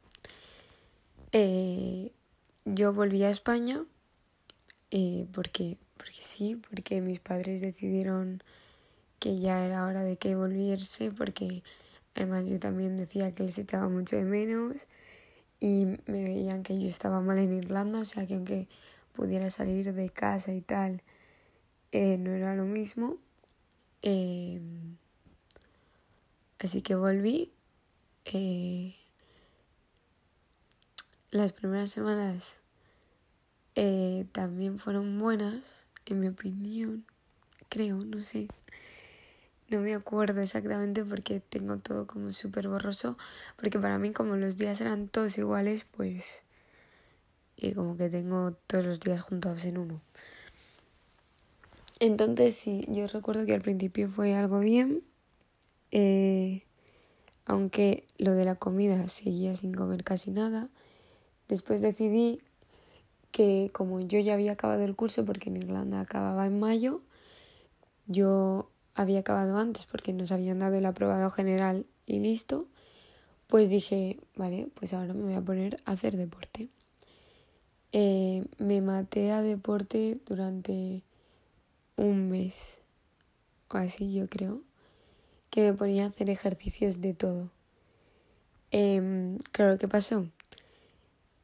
eh, 1.33 2.13
yo 2.65 2.93
volví 2.93 3.23
a 3.25 3.31
España 3.31 3.85
eh, 4.91 5.27
porque, 5.33 5.79
porque 5.97 6.21
sí, 6.23 6.57
porque 6.57 7.01
mis 7.01 7.21
padres 7.21 7.61
decidieron 7.61 8.43
que 9.19 9.39
ya 9.39 9.65
era 9.65 9.87
hora 9.87 10.03
de 10.03 10.17
que 10.17 10.35
volviese 10.35 11.11
porque 11.13 11.63
Además 12.15 12.47
yo 12.47 12.59
también 12.61 12.97
decía 12.97 13.35
que 13.35 13.45
les 13.45 13.59
echaba 13.59 13.89
mucho 13.89 14.17
de 14.17 14.25
menos 14.25 14.87
y 15.61 15.87
me 16.07 16.25
veían 16.25 16.63
que 16.63 16.79
yo 16.79 16.89
estaba 16.89 17.21
mal 17.21 17.39
en 17.39 17.53
Irlanda, 17.53 18.01
o 18.01 18.05
sea 18.05 18.27
que 18.27 18.35
aunque 18.35 18.69
pudiera 19.13 19.49
salir 19.51 19.93
de 19.93 20.11
casa 20.11 20.53
y 20.53 20.61
tal, 20.61 21.03
eh, 21.93 22.19
no 22.19 22.33
era 22.33 22.55
lo 22.55 22.65
mismo. 22.65 23.17
Así 26.59 26.83
que 26.83 26.95
volví. 26.95 27.53
Eh, 28.25 28.95
las 31.31 31.53
primeras 31.53 31.91
semanas 31.91 32.57
eh, 33.75 34.27
también 34.33 34.79
fueron 34.79 35.19
buenas, 35.19 35.87
en 36.07 36.21
mi 36.21 36.29
opinión, 36.29 37.07
creo, 37.69 37.99
no 37.99 38.23
sé. 38.23 38.49
No 39.73 39.81
me 39.81 39.95
acuerdo 39.95 40.43
exactamente 40.43 41.03
porque 41.03 41.41
tengo 41.41 41.79
todo 41.79 42.07
como 42.07 42.31
súper 42.33 42.69
borroso. 42.69 43.17
Porque 43.57 43.79
para 43.79 43.97
mí 43.97 44.13
como 44.13 44.37
los 44.37 44.59
días 44.59 44.83
eran 44.83 45.09
todos 45.09 45.39
iguales, 45.39 45.87
pues... 45.91 46.43
Y 47.57 47.73
como 47.73 47.97
que 47.97 48.11
tengo 48.11 48.53
todos 48.67 48.85
los 48.85 49.01
días 49.01 49.23
juntados 49.23 49.65
en 49.65 49.79
uno. 49.79 50.03
Entonces 52.01 52.55
sí, 52.57 52.85
yo 52.89 53.07
recuerdo 53.07 53.47
que 53.47 53.55
al 53.55 53.63
principio 53.63 54.11
fue 54.11 54.35
algo 54.35 54.59
bien. 54.59 55.03
Eh, 55.93 56.65
aunque 57.45 58.07
lo 58.19 58.33
de 58.33 58.45
la 58.45 58.57
comida 58.57 59.09
seguía 59.09 59.55
sin 59.55 59.75
comer 59.75 60.05
casi 60.05 60.31
nada. 60.31 60.69
Después 61.49 61.81
decidí 61.81 62.41
que 63.31 63.71
como 63.73 64.01
yo 64.01 64.19
ya 64.21 64.35
había 64.35 64.53
acabado 64.53 64.85
el 64.85 64.97
curso, 64.97 65.25
porque 65.25 65.51
en 65.51 65.57
Irlanda 65.57 66.01
acababa 66.01 66.47
en 66.47 66.59
mayo, 66.59 67.03
yo 68.07 68.71
había 68.95 69.21
acabado 69.21 69.57
antes 69.59 69.87
porque 69.87 70.13
nos 70.13 70.33
habían 70.33 70.59
dado 70.59 70.77
el 70.77 70.87
aprobado 70.87 71.31
general 71.31 71.87
y 72.07 72.21
listo, 72.21 72.67
pues 73.47 73.69
dije, 73.69 74.19
vale, 74.37 74.69
pues 74.75 74.93
ahora 74.93 75.15
me 75.15 75.23
voy 75.23 75.35
a 75.35 75.41
poner 75.41 75.81
a 75.85 75.93
hacer 75.93 76.17
deporte. 76.17 76.69
Eh, 77.93 78.45
me 78.59 78.81
maté 78.81 79.33
a 79.33 79.43
deporte 79.43 80.19
durante 80.27 81.03
un 81.97 82.31
mes 82.31 82.79
o 83.69 83.77
así 83.77 84.13
yo 84.15 84.29
creo, 84.29 84.63
que 85.53 85.61
me 85.61 85.75
ponía 85.75 86.05
a 86.05 86.09
hacer 86.09 86.31
ejercicios 86.31 87.03
de 87.03 87.13
todo. 87.13 87.51
Eh, 88.71 89.37
claro, 89.53 89.79
¿qué 89.79 89.87
pasó? 89.87 90.27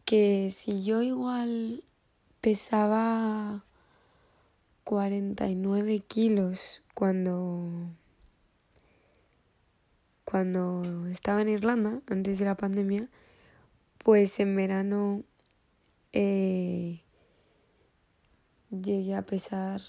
Que 0.07 0.50
si 0.50 0.83
yo 0.83 1.03
igual 1.03 1.85
pesaba 2.41 3.67
49 4.85 6.00
kilos 6.00 6.81
cuando 6.95 7.69
cuando 10.25 11.07
estaba 11.09 11.43
en 11.43 11.50
Irlanda 11.50 12.00
antes 12.07 12.38
de 12.38 12.47
la 12.47 12.57
pandemia 12.57 13.09
pues 13.99 14.41
en 14.41 14.57
verano 14.57 15.23
eh, 16.12 17.03
llegué 18.71 19.15
a 19.15 19.23
pesar 19.23 19.83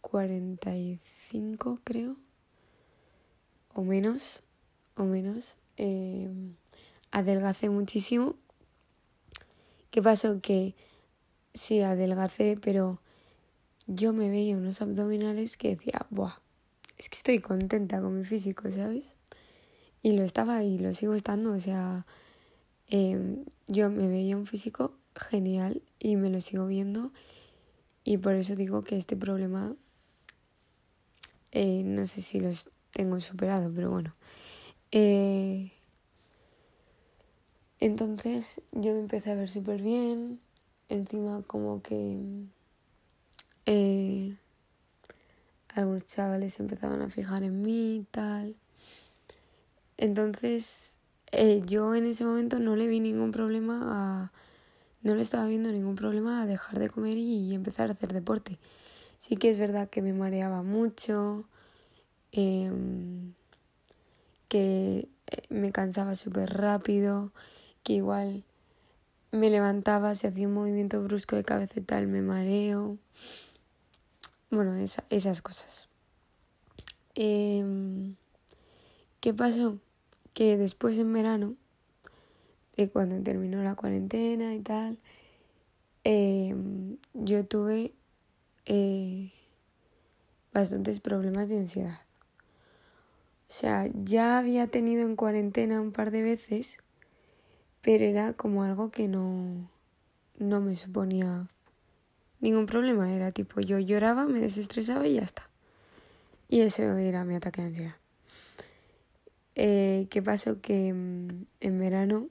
45 0.00 1.80
creo 1.84 2.16
o 3.74 3.82
menos 3.82 4.42
o 4.96 5.04
menos 5.04 5.56
eh, 5.76 6.30
adelgacé 7.10 7.70
muchísimo 7.70 8.36
¿qué 9.90 10.02
pasó? 10.02 10.40
que 10.40 10.74
sí 11.54 11.80
adelgacé 11.80 12.58
pero 12.60 13.00
yo 13.86 14.12
me 14.12 14.30
veía 14.30 14.56
unos 14.56 14.80
abdominales 14.82 15.56
que 15.56 15.76
decía 15.76 16.06
buah 16.10 16.40
es 16.98 17.08
que 17.08 17.16
estoy 17.16 17.40
contenta 17.40 18.00
con 18.00 18.18
mi 18.18 18.24
físico 18.24 18.70
¿sabes? 18.70 19.14
y 20.02 20.12
lo 20.12 20.22
estaba 20.22 20.62
y 20.64 20.78
lo 20.78 20.94
sigo 20.94 21.14
estando 21.14 21.52
o 21.52 21.60
sea 21.60 22.06
em, 22.88 23.44
yo 23.66 23.90
me 23.90 24.08
veía 24.08 24.36
un 24.36 24.46
físico 24.46 24.96
genial 25.16 25.82
y 25.98 26.16
me 26.16 26.30
lo 26.30 26.40
sigo 26.40 26.66
viendo 26.66 27.12
y 28.04 28.18
por 28.18 28.34
eso 28.34 28.56
digo 28.56 28.82
que 28.84 28.98
este 28.98 29.16
problema 29.16 29.76
eh, 31.52 31.82
no 31.84 32.06
sé 32.06 32.22
si 32.22 32.40
los 32.40 32.70
tengo 32.92 33.20
superado, 33.20 33.72
pero 33.74 33.90
bueno. 33.90 34.14
Eh, 34.90 35.72
entonces 37.80 38.60
yo 38.72 38.92
me 38.92 39.00
empecé 39.00 39.32
a 39.32 39.34
ver 39.34 39.48
súper 39.48 39.82
bien. 39.82 40.40
Encima 40.88 41.42
como 41.46 41.82
que 41.82 42.18
eh, 43.66 44.36
algunos 45.74 46.04
chavales 46.04 46.60
empezaban 46.60 47.00
a 47.02 47.08
fijar 47.08 47.42
en 47.42 47.62
mí 47.62 47.96
y 47.96 48.06
tal. 48.10 48.54
Entonces 49.96 50.96
yo 51.66 51.94
en 51.94 52.04
ese 52.06 52.24
momento 52.24 52.58
no 52.58 52.76
le 52.76 52.86
vi 52.86 53.00
ningún 53.00 53.32
problema 53.32 53.80
a... 53.84 54.32
No 55.02 55.16
le 55.16 55.22
estaba 55.22 55.46
viendo 55.46 55.72
ningún 55.72 55.96
problema 55.96 56.42
a 56.42 56.46
dejar 56.46 56.78
de 56.78 56.88
comer 56.88 57.16
y 57.16 57.54
empezar 57.54 57.88
a 57.88 57.92
hacer 57.92 58.12
deporte. 58.12 58.58
Sí 59.18 59.36
que 59.36 59.50
es 59.50 59.58
verdad 59.58 59.88
que 59.88 60.02
me 60.02 60.12
mareaba 60.12 60.62
mucho, 60.62 61.44
em, 62.32 63.34
que 64.48 65.08
eh, 65.28 65.42
me 65.50 65.72
cansaba 65.72 66.16
súper 66.16 66.50
rápido, 66.52 67.32
que 67.82 67.94
igual 67.94 68.44
me 69.30 69.48
levantaba, 69.48 70.14
si 70.14 70.26
hacía 70.26 70.46
un 70.46 70.54
movimiento 70.54 71.02
brusco 71.02 71.36
de 71.36 71.44
cabeza 71.44 71.80
y 71.80 71.82
tal, 71.82 72.06
me 72.06 72.20
mareo. 72.20 72.98
Bueno, 74.50 74.76
esas 74.76 75.40
cosas. 75.40 75.88
Em, 77.14 78.16
¿Qué 79.20 79.32
pasó? 79.32 79.78
Que 80.34 80.56
después 80.56 80.98
en 80.98 81.12
verano, 81.12 81.56
de 82.76 82.90
cuando 82.90 83.22
terminó 83.22 83.62
la 83.62 83.74
cuarentena 83.74 84.54
y 84.54 84.60
tal, 84.60 84.98
em, 86.04 86.98
yo 87.14 87.46
tuve 87.46 87.94
eh, 88.66 89.32
bastantes 90.52 91.00
problemas 91.00 91.48
de 91.48 91.60
ansiedad. 91.60 92.01
O 93.52 93.54
sea, 93.54 93.86
ya 93.92 94.38
había 94.38 94.66
tenido 94.66 95.02
en 95.02 95.14
cuarentena 95.14 95.82
un 95.82 95.92
par 95.92 96.10
de 96.10 96.22
veces, 96.22 96.78
pero 97.82 98.02
era 98.02 98.32
como 98.32 98.62
algo 98.62 98.90
que 98.90 99.08
no, 99.08 99.68
no 100.38 100.62
me 100.62 100.74
suponía 100.74 101.50
ningún 102.40 102.64
problema. 102.64 103.12
Era 103.12 103.30
tipo, 103.30 103.60
yo 103.60 103.78
lloraba, 103.78 104.26
me 104.26 104.40
desestresaba 104.40 105.06
y 105.06 105.16
ya 105.16 105.20
está. 105.20 105.50
Y 106.48 106.60
ese 106.62 106.84
era 107.06 107.26
mi 107.26 107.34
ataque 107.34 107.60
de 107.60 107.66
ansiedad. 107.68 107.96
Eh, 109.54 110.06
¿Qué 110.08 110.22
pasó? 110.22 110.62
Que 110.62 110.94
mm, 110.94 111.44
en 111.60 111.78
verano 111.78 112.30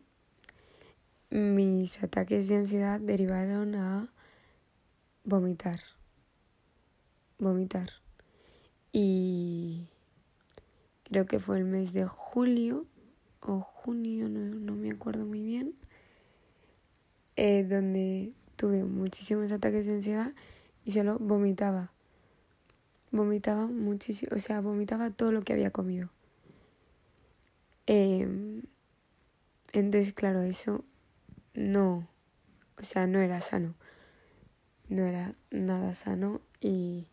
mis 1.29 2.01
ataques 2.01 2.47
de 2.47 2.55
ansiedad 2.55 2.99
derivaron 2.99 3.75
a 3.75 4.09
vomitar 5.23 5.81
vomitar. 7.37 7.89
Y 8.91 9.87
creo 11.11 11.25
que 11.25 11.41
fue 11.41 11.57
el 11.57 11.65
mes 11.65 11.91
de 11.91 12.05
julio 12.05 12.85
o 13.41 13.59
junio, 13.59 14.29
no, 14.29 14.75
me 14.75 14.91
acuerdo 14.91 15.25
muy 15.25 15.43
bien, 15.43 15.75
eh, 17.35 17.65
donde 17.65 18.31
tuve 18.55 18.85
muchísimos 18.85 19.51
ataques 19.51 19.85
de 19.87 19.95
ansiedad 19.95 20.33
y 20.85 20.93
solo 20.93 21.19
vomitaba. 21.19 21.91
Vomitaba 23.11 23.67
muchísimo, 23.67 24.31
o 24.33 24.39
sea, 24.39 24.61
vomitaba 24.61 25.09
todo 25.09 25.33
lo 25.33 25.41
que 25.41 25.51
había 25.51 25.71
comido. 25.71 26.09
Em, 27.87 28.61
entonces, 29.73 30.13
claro, 30.13 30.39
eso 30.43 30.85
no, 31.53 32.07
o 32.79 32.83
sea, 32.83 33.05
no 33.05 33.19
era 33.19 33.41
sano. 33.41 33.75
No 34.87 35.03
era 35.03 35.33
nada 35.49 35.93
sano 35.93 36.39
y 36.61 37.07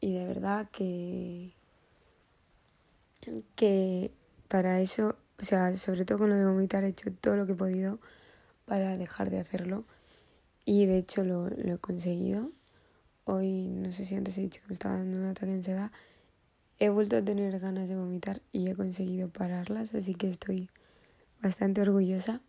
y 0.00 0.14
de 0.14 0.26
verdad 0.26 0.70
que, 0.70 1.52
que 3.54 4.12
para 4.48 4.80
eso, 4.80 5.16
o 5.40 5.44
sea, 5.44 5.76
sobre 5.76 6.04
todo 6.04 6.18
con 6.18 6.30
lo 6.30 6.36
de 6.36 6.44
vomitar, 6.44 6.84
he 6.84 6.88
hecho 6.88 7.12
todo 7.12 7.36
lo 7.36 7.46
que 7.46 7.52
he 7.52 7.56
podido 7.56 8.00
para 8.66 8.96
dejar 8.96 9.30
de 9.30 9.38
hacerlo. 9.38 9.84
Y 10.64 10.86
de 10.86 10.98
hecho 10.98 11.24
lo, 11.24 11.48
he 11.48 11.78
conseguido. 11.78 12.52
Hoy, 13.24 13.68
no 13.68 13.92
sé 13.92 14.04
si 14.04 14.14
antes 14.14 14.38
he 14.38 14.42
dicho 14.42 14.60
que 14.60 14.68
me 14.68 14.74
estaba 14.74 14.96
dando 14.96 15.18
un 15.18 15.24
ataque 15.24 15.46
de 15.46 15.54
ansiedad. 15.54 15.92
He 16.78 16.88
vuelto 16.88 17.16
a 17.16 17.22
tener 17.22 17.58
ganas 17.58 17.88
de 17.88 17.96
vomitar 17.96 18.40
y 18.52 18.68
he 18.68 18.74
conseguido 18.74 19.28
pararlas, 19.28 19.94
así 19.94 20.14
que 20.14 20.30
estoy 20.30 20.70
bastante 21.42 21.82
orgullosa. 21.82 22.40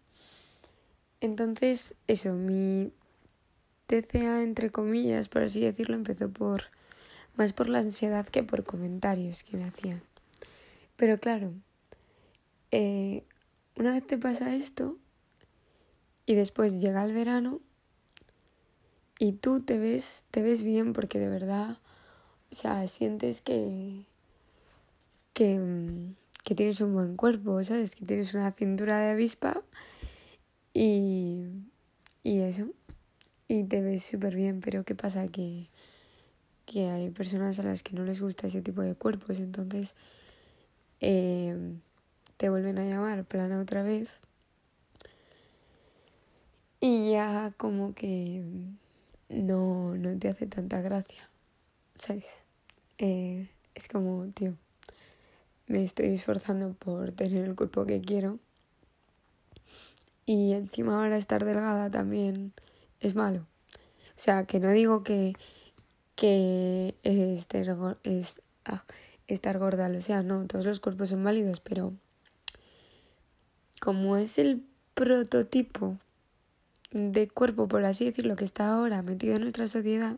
Entonces, 1.20 1.96
eso, 2.08 2.34
mi 2.34 2.94
TCA, 3.88 4.42
entre 4.42 4.72
comillas, 4.72 5.28
por 5.28 5.44
así 5.44 5.62
decirlo, 5.62 5.96
empezó 5.96 6.30
por 6.30 6.64
más 7.36 7.54
por 7.54 7.68
la 7.68 7.80
ansiedad 7.80 8.26
que 8.28 8.44
por 8.44 8.64
comentarios 8.64 9.44
que 9.44 9.58
me 9.58 9.66
hacían. 9.66 10.02
Pero 11.02 11.18
claro, 11.18 11.52
eh, 12.70 13.24
una 13.76 13.92
vez 13.92 14.06
te 14.06 14.20
pasa 14.20 14.54
esto 14.54 15.00
y 16.28 16.36
después 16.36 16.80
llega 16.80 17.04
el 17.04 17.12
verano 17.12 17.60
y 19.18 19.32
tú 19.32 19.62
te 19.62 19.80
ves, 19.80 20.26
te 20.30 20.44
ves 20.44 20.64
bien 20.64 20.94
porque 20.94 21.18
de 21.18 21.28
verdad, 21.28 21.80
o 22.52 22.56
sea, 22.56 22.88
sientes 22.88 23.42
que, 23.42 24.06
que, 25.34 25.58
mm, 25.58 26.14
que 26.44 26.54
tienes 26.54 26.80
un 26.82 26.94
buen 26.94 27.18
cuerpo, 27.18 27.64
¿sabes? 27.64 27.96
Que 27.96 28.06
tienes 28.06 28.36
una 28.36 28.52
cintura 28.52 29.00
de 29.00 29.10
avispa 29.10 29.64
y, 30.72 31.48
y 32.22 32.42
eso. 32.42 32.68
Y 33.48 33.64
te 33.64 33.82
ves 33.82 34.04
súper 34.04 34.36
bien, 34.36 34.62
pero 34.62 34.84
¿qué 34.84 34.94
pasa? 34.94 35.28
Que 35.30 35.68
que 36.72 36.90
hay 36.90 37.10
personas 37.10 37.60
a 37.60 37.64
las 37.64 37.84
que 37.84 37.96
no 37.96 38.06
les 38.06 38.22
gusta 38.22 38.48
ese 38.48 38.62
tipo 38.62 38.82
de 38.82 38.96
cuerpos, 38.96 39.40
entonces 39.40 39.94
eh, 41.02 41.56
te 42.38 42.50
vuelven 42.50 42.78
a 42.78 42.86
llamar 42.86 43.26
plana 43.26 43.60
otra 43.60 43.84
vez 43.84 44.10
y 46.80 47.12
ya 47.12 47.54
como 47.58 47.94
que 47.94 48.44
no, 49.30 49.96
no 49.96 50.18
te 50.18 50.30
hace 50.30 50.48
tanta 50.48 50.82
gracia, 50.82 51.30
¿sabes? 51.96 52.44
Eh, 52.98 53.50
es 53.76 53.88
como, 53.88 54.26
tío, 54.28 54.56
me 55.68 55.84
estoy 55.84 56.08
esforzando 56.08 56.74
por 56.74 57.12
tener 57.12 57.46
el 57.46 57.56
cuerpo 57.56 57.86
que 57.86 58.02
quiero 58.02 58.40
y 60.26 60.54
encima 60.54 61.02
ahora 61.02 61.18
estar 61.18 61.44
delgada 61.46 61.92
también 61.92 62.54
es 63.00 63.16
malo. 63.16 63.48
O 64.16 64.24
sea, 64.24 64.46
que 64.46 64.60
no 64.60 64.70
digo 64.70 65.04
que 65.04 65.34
que 66.22 66.96
estar, 67.04 67.98
es, 68.04 68.42
ah, 68.66 68.86
estar 69.34 69.58
gorda, 69.58 69.90
o 69.90 70.02
sea, 70.02 70.24
no, 70.24 70.46
todos 70.48 70.66
los 70.66 70.80
cuerpos 70.80 71.10
son 71.10 71.24
válidos, 71.24 71.60
pero 71.60 71.94
como 73.80 74.18
es 74.18 74.38
el 74.38 74.64
prototipo 74.94 75.98
de 76.92 77.28
cuerpo, 77.28 77.68
por 77.68 77.86
así 77.86 78.06
decirlo, 78.06 78.36
que 78.36 78.46
está 78.46 78.70
ahora 78.70 79.02
metido 79.02 79.36
en 79.36 79.42
nuestra 79.42 79.68
sociedad, 79.68 80.18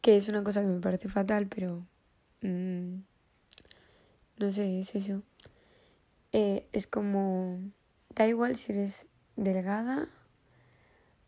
que 0.00 0.16
es 0.16 0.28
una 0.28 0.44
cosa 0.44 0.60
que 0.60 0.68
me 0.68 0.80
parece 0.80 1.08
fatal, 1.08 1.46
pero 1.46 1.86
mm, 2.42 2.96
no 4.38 4.52
sé, 4.52 4.80
es 4.80 4.94
eso. 4.94 5.22
Eh, 6.32 6.66
es 6.72 6.86
como, 6.86 7.60
da 8.14 8.26
igual 8.26 8.56
si 8.56 8.72
eres 8.72 9.06
delgada 9.36 10.08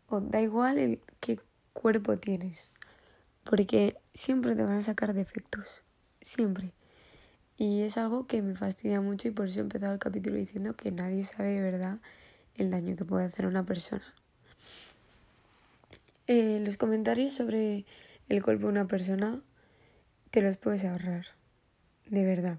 o 0.08 0.20
da 0.20 0.42
igual 0.42 0.78
el 0.78 1.00
que 1.20 1.40
cuerpo 1.72 2.18
tienes. 2.18 2.70
Porque 3.48 3.96
siempre 4.12 4.54
te 4.54 4.62
van 4.62 4.76
a 4.76 4.82
sacar 4.82 5.14
defectos. 5.14 5.82
Siempre. 6.20 6.74
Y 7.56 7.80
es 7.80 7.96
algo 7.96 8.26
que 8.26 8.42
me 8.42 8.54
fastidia 8.54 9.00
mucho 9.00 9.26
y 9.26 9.30
por 9.30 9.46
eso 9.46 9.60
he 9.60 9.62
empezado 9.62 9.94
el 9.94 9.98
capítulo 9.98 10.36
diciendo 10.36 10.76
que 10.76 10.92
nadie 10.92 11.22
sabe 11.22 11.52
de 11.52 11.62
verdad 11.62 11.98
el 12.56 12.70
daño 12.70 12.94
que 12.94 13.06
puede 13.06 13.24
hacer 13.24 13.46
una 13.46 13.64
persona. 13.64 14.04
eh, 16.26 16.60
los 16.62 16.76
comentarios 16.76 17.32
sobre 17.32 17.86
el 18.28 18.42
cuerpo 18.42 18.66
de 18.66 18.72
una 18.72 18.86
persona 18.86 19.40
te 20.30 20.42
los 20.42 20.58
puedes 20.58 20.84
ahorrar, 20.84 21.24
de 22.04 22.26
verdad. 22.26 22.58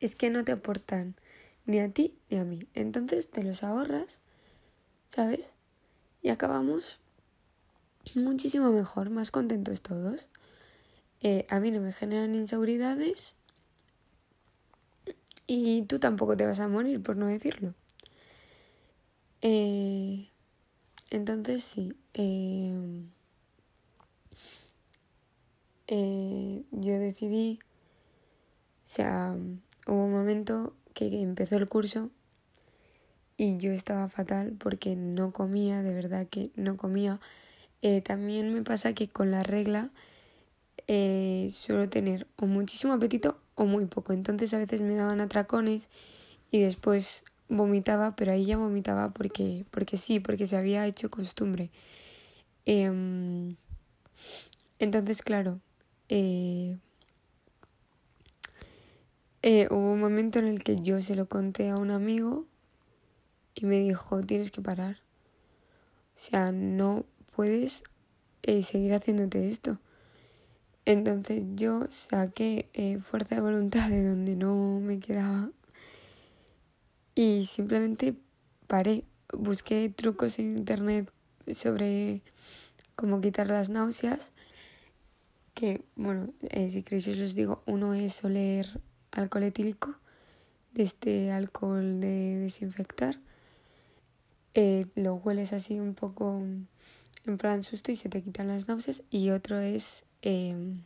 Es 0.00 0.16
que 0.16 0.30
no 0.30 0.44
te 0.44 0.52
aportan 0.52 1.14
ni 1.66 1.80
a 1.80 1.90
ti 1.90 2.16
ni 2.30 2.38
a 2.38 2.44
mí. 2.44 2.60
Entonces 2.72 3.30
te 3.30 3.42
los 3.42 3.62
ahorras, 3.62 4.18
¿sabes? 5.08 5.50
Y 6.22 6.30
acabamos 6.30 7.00
muchísimo 8.14 8.70
mejor, 8.70 9.10
más 9.10 9.30
contentos 9.30 9.80
todos. 9.80 10.28
Eh, 11.20 11.46
a 11.48 11.60
mí 11.60 11.70
no 11.70 11.80
me 11.80 11.92
generan 11.92 12.34
inseguridades 12.34 13.36
y 15.46 15.82
tú 15.82 15.98
tampoco 15.98 16.36
te 16.36 16.46
vas 16.46 16.60
a 16.60 16.68
morir, 16.68 17.02
por 17.02 17.16
no 17.16 17.26
decirlo. 17.26 17.74
Eh, 19.42 20.28
entonces 21.10 21.62
sí, 21.62 21.94
eh, 22.14 22.74
eh, 25.86 26.64
yo 26.72 26.98
decidí, 26.98 27.60
o 28.84 28.88
sea, 28.88 29.36
hubo 29.86 30.04
un 30.04 30.12
momento 30.12 30.74
que 30.94 31.20
empezó 31.20 31.56
el 31.56 31.68
curso 31.68 32.10
y 33.36 33.58
yo 33.58 33.70
estaba 33.70 34.08
fatal 34.08 34.56
porque 34.58 34.96
no 34.96 35.32
comía, 35.32 35.82
de 35.82 35.94
verdad 35.94 36.26
que 36.28 36.50
no 36.56 36.76
comía. 36.76 37.20
Eh, 37.88 38.00
también 38.00 38.52
me 38.52 38.62
pasa 38.64 38.94
que 38.94 39.06
con 39.06 39.30
la 39.30 39.44
regla 39.44 39.90
eh, 40.88 41.48
suelo 41.52 41.88
tener 41.88 42.26
o 42.34 42.46
muchísimo 42.48 42.92
apetito 42.92 43.38
o 43.54 43.64
muy 43.64 43.84
poco. 43.84 44.12
Entonces 44.12 44.52
a 44.54 44.58
veces 44.58 44.80
me 44.80 44.96
daban 44.96 45.20
atracones 45.20 45.88
y 46.50 46.58
después 46.58 47.22
vomitaba, 47.48 48.16
pero 48.16 48.32
ahí 48.32 48.44
ya 48.44 48.56
vomitaba 48.56 49.10
porque, 49.10 49.64
porque 49.70 49.98
sí, 49.98 50.18
porque 50.18 50.48
se 50.48 50.56
había 50.56 50.84
hecho 50.84 51.10
costumbre. 51.12 51.70
Em, 52.64 53.54
entonces, 54.80 55.22
claro, 55.22 55.60
eh, 56.08 56.78
hubo 59.70 59.92
un 59.92 60.00
momento 60.00 60.40
en 60.40 60.48
el 60.48 60.64
que 60.64 60.74
yo 60.80 61.00
se 61.00 61.14
lo 61.14 61.26
conté 61.26 61.70
a 61.70 61.76
un 61.76 61.92
amigo 61.92 62.46
y 63.54 63.64
me 63.64 63.78
dijo, 63.78 64.22
tienes 64.22 64.50
que 64.50 64.60
parar. 64.60 64.96
O 66.16 66.18
sea, 66.18 66.50
no 66.50 67.04
puedes 67.36 67.84
eh, 68.42 68.62
seguir 68.62 68.94
haciéndote 68.94 69.50
esto. 69.50 69.78
Entonces 70.86 71.44
yo 71.54 71.84
saqué 71.90 72.70
eh, 72.72 72.98
fuerza 72.98 73.34
de 73.34 73.42
voluntad 73.42 73.90
de 73.90 74.08
donde 74.08 74.36
no 74.36 74.80
me 74.80 74.98
quedaba 74.98 75.50
y 77.14 77.44
simplemente 77.46 78.14
paré. 78.66 79.04
Busqué 79.36 79.92
trucos 79.94 80.38
en 80.38 80.56
internet 80.56 81.12
sobre 81.52 82.22
cómo 82.94 83.20
quitar 83.20 83.48
las 83.48 83.68
náuseas. 83.68 84.30
Que, 85.52 85.82
bueno, 85.94 86.26
eh, 86.42 86.70
si 86.70 86.82
queréis 86.82 87.08
os 87.08 87.34
digo, 87.34 87.62
uno 87.66 87.94
es 87.94 88.24
oler 88.24 88.80
alcohol 89.10 89.42
etílico, 89.44 89.96
de 90.72 90.84
este 90.84 91.32
alcohol 91.32 92.00
de 92.00 92.36
desinfectar. 92.36 93.18
Lo 94.94 95.16
hueles 95.16 95.52
así 95.52 95.80
un 95.80 95.94
poco 95.94 96.42
en 97.26 97.38
plan 97.38 97.62
susto 97.62 97.92
y 97.92 97.96
se 97.96 98.08
te 98.08 98.22
quitan 98.22 98.48
las 98.48 98.68
náuseas. 98.68 99.02
Y 99.10 99.30
otro 99.30 99.58
es 99.58 100.04
em, 100.22 100.82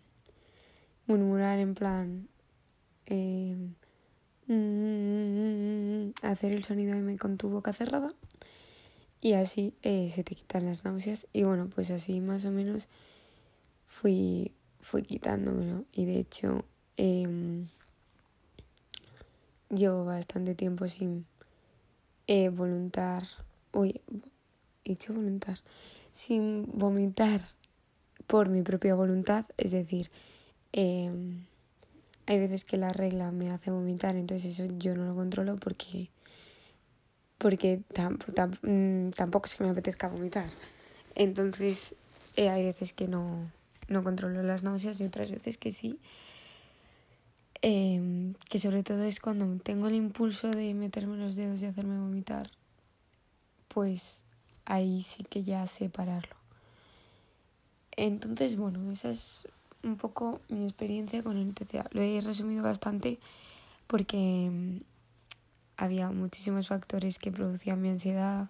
murmurar 1.07 1.59
en 1.59 1.75
plan... 1.75 2.29
Em, 3.07 3.75
hacer 6.23 6.53
el 6.53 6.65
sonido 6.65 6.95
M 6.95 7.17
con 7.19 7.37
tu 7.37 7.49
boca 7.49 7.73
cerrada 7.73 8.13
y 9.21 9.35
así 9.35 9.75
eh, 9.83 10.11
se 10.13 10.25
te 10.25 10.35
quitan 10.35 10.67
las 10.67 10.85
náuseas 10.85 11.29
y 11.33 11.45
bueno 11.45 11.69
pues 11.73 11.91
así 11.91 12.21
más 12.21 12.45
o 12.45 12.51
menos 12.51 12.89
fui 13.87 14.53
fui 14.81 15.03
quitándomelo. 15.03 15.85
Y 15.93 16.07
de 16.07 16.19
hecho 16.19 16.65
eh, 16.97 17.67
llevo 19.69 20.05
bastante 20.05 20.55
tiempo 20.55 20.89
sin 20.89 21.27
eh, 22.27 22.49
voluntar. 22.49 23.29
Uy 23.73 24.01
he 24.85 24.91
dicho 24.91 25.13
voluntar 25.13 25.59
sin 26.13 26.67
vomitar 26.73 27.49
por 28.27 28.49
mi 28.49 28.63
propia 28.63 28.95
voluntad 28.95 29.45
es 29.57 29.71
decir 29.71 30.11
eh, 30.73 31.11
hay 32.31 32.39
veces 32.39 32.65
que 32.65 32.77
la 32.77 32.93
regla 32.93 33.33
me 33.33 33.51
hace 33.51 33.73
vomitar, 33.73 34.15
entonces 34.15 34.61
eso 34.61 34.73
yo 34.79 34.95
no 34.95 35.05
lo 35.05 35.17
controlo 35.17 35.57
porque 35.57 36.11
porque 37.39 37.81
mm, 38.63 39.11
tampoco 39.11 39.47
es 39.47 39.57
que 39.57 39.65
me 39.65 39.71
apetezca 39.71 40.07
vomitar. 40.07 40.49
Entonces 41.17 41.97
eh, 42.37 42.49
hay 42.49 42.63
veces 42.63 42.93
que 42.93 43.09
no, 43.09 43.51
no 43.89 44.05
controlo 44.05 44.45
las 44.45 44.63
náuseas 44.63 45.01
y 45.01 45.05
otras 45.05 45.29
veces 45.33 45.59
que 45.59 45.73
sí. 45.73 45.99
Em, 47.63 48.35
que 48.49 48.61
sobre 48.61 48.85
todo 48.85 49.03
es 49.03 49.19
cuando 49.19 49.61
tengo 49.61 49.89
el 49.89 49.97
impulso 49.97 50.51
de 50.51 50.73
meterme 50.75 51.17
los 51.17 51.35
dedos 51.35 51.61
y 51.63 51.67
hacerme 51.67 51.99
vomitar, 51.99 52.53
pues 53.67 54.23
ahí 54.65 55.03
sí 55.03 55.25
que 55.25 55.43
ya 55.43 55.67
sé 55.67 55.89
pararlo. 55.89 56.37
Entonces, 57.97 58.57
bueno, 58.57 58.91
esa 58.91 59.11
es 59.11 59.47
un 59.83 59.97
poco 59.97 60.41
mi 60.49 60.65
experiencia 60.65 61.23
con 61.23 61.37
el 61.37 61.55
TCA. 61.55 61.89
Lo 61.93 62.03
he 62.03 62.21
resumido 62.21 62.63
bastante 62.63 63.19
porque 63.87 64.51
mm, 64.51 64.79
había 65.77 66.11
muchísimos 66.11 66.69
factores 66.69 67.19
que 67.19 67.33
producían 67.33 67.81
mi 67.81 67.89
ansiedad, 67.89 68.49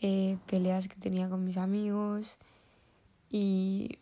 eh, 0.00 0.38
peleas 0.46 0.88
que 0.88 0.96
tenía 0.96 1.28
con 1.28 1.44
mis 1.44 1.56
amigos 1.56 2.36
y, 3.30 3.98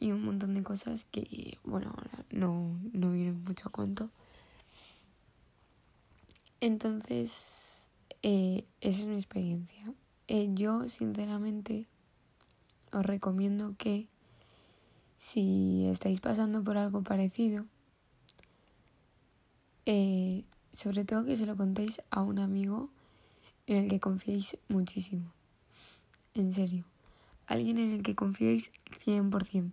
y 0.00 0.12
un 0.12 0.24
montón 0.24 0.54
de 0.54 0.62
cosas 0.62 1.06
que, 1.10 1.58
bueno, 1.64 1.94
no, 2.30 2.78
no 2.92 3.12
vienen 3.12 3.44
mucho 3.44 3.68
a 3.68 3.72
cuento. 3.72 4.10
Entonces, 6.60 7.90
eh, 8.22 8.64
esa 8.80 9.02
es 9.02 9.06
mi 9.06 9.16
experiencia. 9.16 9.94
Eh, 10.28 10.48
yo, 10.54 10.88
sinceramente, 10.88 11.86
os 12.92 13.04
recomiendo 13.04 13.76
que 13.76 14.08
si 15.18 15.86
estáis 15.86 16.20
pasando 16.20 16.62
por 16.62 16.76
algo 16.76 17.02
parecido, 17.02 17.66
eh, 19.86 20.44
sobre 20.72 21.04
todo 21.04 21.24
que 21.24 21.36
se 21.36 21.46
lo 21.46 21.56
contéis 21.56 22.02
a 22.10 22.22
un 22.22 22.38
amigo 22.38 22.90
en 23.66 23.76
el 23.76 23.88
que 23.88 24.00
confiéis 24.00 24.58
muchísimo. 24.68 25.32
En 26.34 26.52
serio. 26.52 26.84
Alguien 27.46 27.78
en 27.78 27.92
el 27.92 28.02
que 28.02 28.14
confiéis 28.14 28.72
100%. 29.04 29.72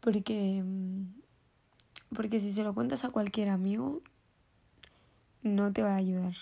Porque, 0.00 0.62
mm, 0.64 1.06
porque 2.14 2.40
si 2.40 2.52
se 2.52 2.62
lo 2.62 2.74
cuentas 2.74 3.04
a 3.04 3.10
cualquier 3.10 3.48
amigo, 3.48 4.02
no 5.42 5.72
te 5.72 5.82
va 5.82 5.94
a 5.94 5.96
ayudar. 5.96 6.34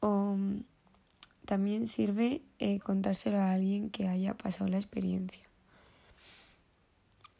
O 0.00 0.36
mm, 0.36 0.64
también 1.52 1.86
sirve 1.86 2.40
eh, 2.60 2.78
contárselo 2.78 3.36
a 3.36 3.52
alguien 3.52 3.90
que 3.90 4.08
haya 4.08 4.32
pasado 4.32 4.70
la 4.70 4.78
experiencia. 4.78 5.42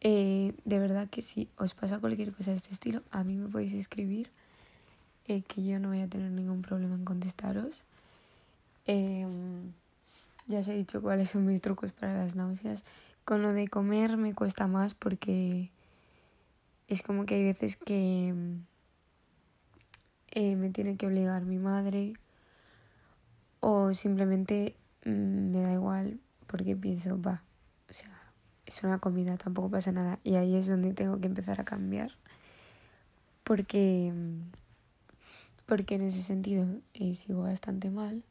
Eh, 0.03 0.53
de 0.67 0.79
verdad 0.79 1.09
que 1.09 1.23
si 1.23 1.49
os 1.57 1.73
pasa 1.73 1.99
cualquier 1.99 2.31
cosa 2.35 2.51
de 2.51 2.59
este 2.59 2.75
estilo, 2.75 3.01
a 3.11 3.25
mí 3.25 3.37
me 3.37 3.49
podéis 3.49 3.73
escribir, 3.73 4.31
eh, 5.29 5.41
que 5.41 5.65
yo 5.65 5.81
no 5.81 5.89
voy 5.89 6.03
a 6.03 6.09
tener 6.09 6.31
ningún 6.31 6.61
problema 6.61 6.95
en 6.95 7.07
contestaros. 7.07 7.85
Em, 8.85 9.73
ya 10.47 10.59
os 10.59 10.69
he 10.69 10.75
dicho 10.75 11.01
cuáles 11.01 11.31
son 11.31 11.47
mis 11.47 11.63
trucos 11.63 11.91
para 11.93 12.13
las 12.13 12.35
náuseas. 12.37 12.85
Con 13.25 13.41
lo 13.41 13.55
de 13.55 13.67
comer 13.69 14.19
me 14.19 14.35
cuesta 14.35 14.67
más 14.67 14.93
porque 14.93 15.71
es 16.87 17.03
como 17.03 17.25
que 17.25 17.37
hay 17.37 17.45
veces 17.45 17.79
que 17.79 18.35
eh, 20.33 20.57
me 20.57 20.69
tiene 20.69 20.99
que 20.99 21.07
obligar 21.07 21.47
mi 21.47 21.57
madre 21.57 22.13
o 23.63 23.95
simplemente 23.95 24.77
mm, 25.05 25.51
me 25.53 25.61
da 25.61 25.73
igual 25.73 26.19
porque 26.49 26.77
pienso, 26.77 27.23
va, 27.23 27.45
o 27.89 27.93
sea, 27.93 28.11
es 28.67 28.83
una 28.83 28.99
comida, 28.99 29.39
tampoco 29.39 29.71
pasa 29.71 29.93
nada. 29.93 30.19
Y 30.25 30.35
ahí 30.35 30.57
es 30.57 30.67
donde 30.67 30.93
tengo 30.93 31.21
que 31.21 31.29
empezar 31.29 31.61
a 31.61 31.65
cambiar. 31.65 32.11
Porque, 33.45 34.13
porque 35.65 35.95
en 35.95 36.03
ese 36.03 36.23
sentido 36.23 36.67
eh, 36.95 37.15
sigo 37.15 37.43
bastante 37.43 37.91
mal. 37.91 38.25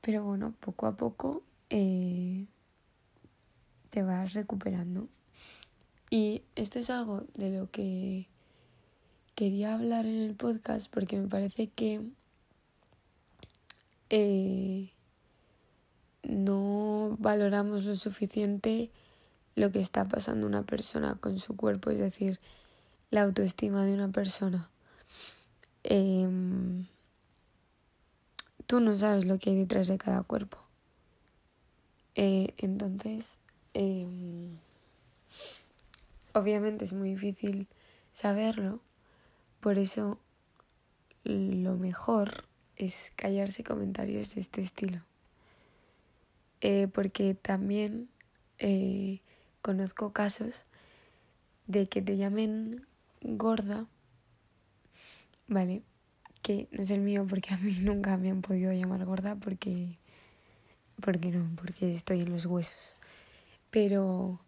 Pero 0.00 0.24
bueno, 0.24 0.54
poco 0.58 0.86
a 0.86 0.96
poco 0.96 1.42
eh, 1.68 2.46
te 3.90 4.02
vas 4.02 4.32
recuperando. 4.32 5.06
Y 6.08 6.42
esto 6.56 6.78
es 6.78 6.88
algo 6.88 7.24
de 7.34 7.50
lo 7.50 7.70
que 7.70 8.26
quería 9.34 9.74
hablar 9.74 10.06
en 10.06 10.16
el 10.16 10.34
podcast 10.34 10.90
porque 10.90 11.18
me 11.18 11.28
parece 11.28 11.68
que 11.68 12.00
eh, 14.14 14.92
no 16.22 17.16
valoramos 17.18 17.86
lo 17.86 17.96
suficiente 17.96 18.90
lo 19.54 19.72
que 19.72 19.80
está 19.80 20.04
pasando 20.04 20.46
una 20.46 20.64
persona 20.64 21.16
con 21.16 21.38
su 21.38 21.56
cuerpo, 21.56 21.90
es 21.90 21.98
decir, 21.98 22.38
la 23.10 23.22
autoestima 23.22 23.86
de 23.86 23.94
una 23.94 24.08
persona. 24.08 24.70
Em, 25.82 26.86
tú 28.66 28.80
no 28.80 28.96
sabes 28.98 29.24
lo 29.24 29.38
que 29.38 29.50
hay 29.50 29.56
detrás 29.56 29.88
de 29.88 29.96
cada 29.96 30.22
cuerpo. 30.22 30.58
Eh, 32.14 32.52
entonces, 32.58 33.38
em, 33.72 34.58
obviamente 36.34 36.84
es 36.84 36.92
muy 36.92 37.10
difícil 37.10 37.66
saberlo, 38.10 38.80
por 39.60 39.78
eso 39.78 40.18
lo 41.24 41.76
mejor 41.76 42.51
es 42.86 43.12
callarse 43.16 43.64
comentarios 43.64 44.34
de 44.34 44.40
este 44.40 44.60
estilo. 44.60 45.02
Eh, 46.60 46.88
porque 46.88 47.34
también 47.34 48.08
eh, 48.58 49.20
conozco 49.62 50.12
casos 50.12 50.64
de 51.66 51.88
que 51.88 52.02
te 52.02 52.16
llamen 52.16 52.86
gorda, 53.20 53.86
¿vale? 55.48 55.82
Que 56.42 56.68
no 56.72 56.82
es 56.82 56.90
el 56.90 57.00
mío 57.00 57.26
porque 57.28 57.54
a 57.54 57.58
mí 57.58 57.72
nunca 57.80 58.16
me 58.16 58.30
han 58.30 58.42
podido 58.42 58.72
llamar 58.72 59.04
gorda 59.04 59.36
porque... 59.36 59.98
Porque 61.00 61.30
no, 61.30 61.50
porque 61.56 61.94
estoy 61.94 62.20
en 62.20 62.30
los 62.30 62.46
huesos. 62.46 62.94
Pero 63.70 64.38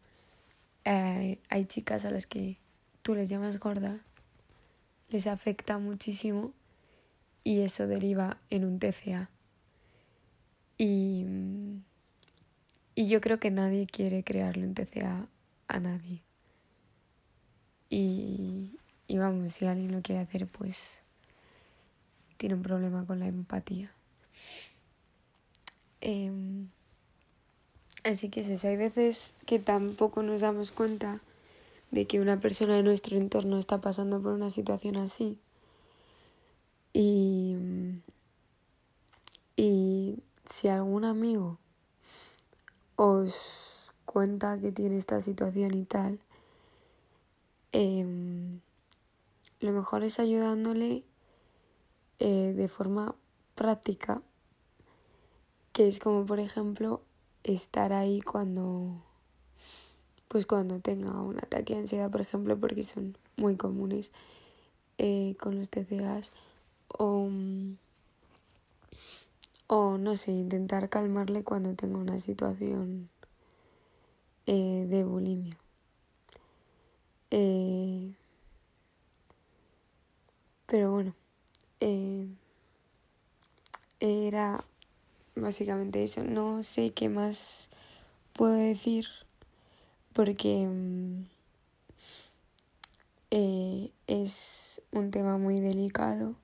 eh, 0.85 1.39
hay 1.49 1.65
chicas 1.65 2.05
a 2.05 2.11
las 2.11 2.27
que 2.27 2.59
tú 3.03 3.15
les 3.15 3.29
llamas 3.29 3.59
gorda, 3.59 3.99
les 5.09 5.27
afecta 5.27 5.79
muchísimo 5.79 6.53
y 7.45 7.61
eso 7.61 7.87
deriva 7.87 8.39
en 8.51 8.65
un 8.65 8.79
TCA. 8.79 9.31
Y, 10.79 11.27
y 12.95 13.09
yo 13.09 13.21
creo 13.21 13.39
que 13.39 13.51
nadie 13.51 13.87
quiere 13.87 14.25
crearle 14.25 14.67
un 14.67 14.75
TCA 14.75 15.29
a 15.69 15.81
nadie. 15.81 16.23
Y, 17.91 18.79
y 19.07 19.19
vamos, 19.19 19.53
si 19.53 19.67
alguien 19.67 19.93
lo 19.93 20.03
quiere 20.03 20.23
hacer, 20.23 20.47
pues 20.47 21.05
tiene 22.39 22.57
un 22.57 22.63
problema 22.63 23.07
con 23.07 23.21
la 23.21 23.27
empatía. 23.27 23.93
Em, 26.01 26.69
así 28.03 28.29
que 28.29 28.41
es 28.41 28.49
eso, 28.49 28.69
hay 28.69 28.77
veces 28.77 29.37
que 29.47 29.59
tampoco 29.59 30.23
nos 30.23 30.41
damos 30.41 30.73
cuenta 30.73 31.21
de 31.91 32.07
que 32.07 32.21
una 32.21 32.41
persona 32.41 32.75
de 32.75 32.83
nuestro 32.83 33.17
entorno 33.17 33.59
está 33.59 33.81
pasando 33.81 34.21
por 34.21 34.33
una 34.33 34.51
situación 34.51 34.97
así. 34.97 35.39
Y, 36.95 37.57
y 39.57 40.23
si 40.45 40.69
algún 40.69 41.05
amigo 41.05 41.59
os 42.97 43.93
cuenta 44.07 44.59
que 44.61 44.73
tiene 44.73 44.97
esta 44.97 45.21
situación 45.21 45.75
y 45.75 45.85
tal, 45.85 46.21
em, 47.73 48.61
lo 49.61 49.73
mejor 49.73 50.05
es 50.05 50.21
ayudándole 50.21 51.03
eh, 52.21 52.55
de 52.57 52.69
forma 52.69 53.17
práctica, 53.57 54.23
que 55.73 55.89
es 55.89 55.99
como 55.99 56.25
por 56.25 56.39
ejemplo 56.39 57.03
estar 57.43 57.93
ahí 57.93 58.21
cuando 58.21 59.03
pues 60.29 60.47
cuando 60.47 60.81
tenga 60.81 61.21
un 61.21 61.39
ataque 61.39 61.75
de 61.75 61.81
ansiedad, 61.81 62.11
por 62.11 62.21
ejemplo, 62.21 62.59
porque 62.59 62.83
son 62.83 63.17
muy 63.37 63.57
comunes 63.57 64.11
eh, 64.99 65.37
con 65.41 65.57
los 65.59 65.71
TCAs, 65.71 66.33
o, 66.99 67.29
o 69.67 69.99
no 69.99 70.17
sé, 70.17 70.33
intentar 70.33 70.89
calmarle 70.89 71.45
cuando 71.45 71.75
tenga 71.75 71.99
una 71.99 72.19
situación 72.19 73.09
eh, 74.47 74.87
de 74.89 75.05
bulimia. 75.05 75.57
Eh, 77.31 78.15
pero 80.67 80.93
bueno, 80.93 81.15
era 84.01 84.65
básicamente 85.35 86.05
eso. 86.05 86.23
No 86.25 86.63
sé 86.63 86.93
qué 86.93 87.09
más 87.09 87.69
puedo 88.35 88.55
decir 88.55 89.07
porque 90.13 90.69
eh, 93.31 93.91
es 94.07 94.83
un 94.93 95.11
tema 95.11 95.39
muy 95.39 95.61
delicado 95.61 96.37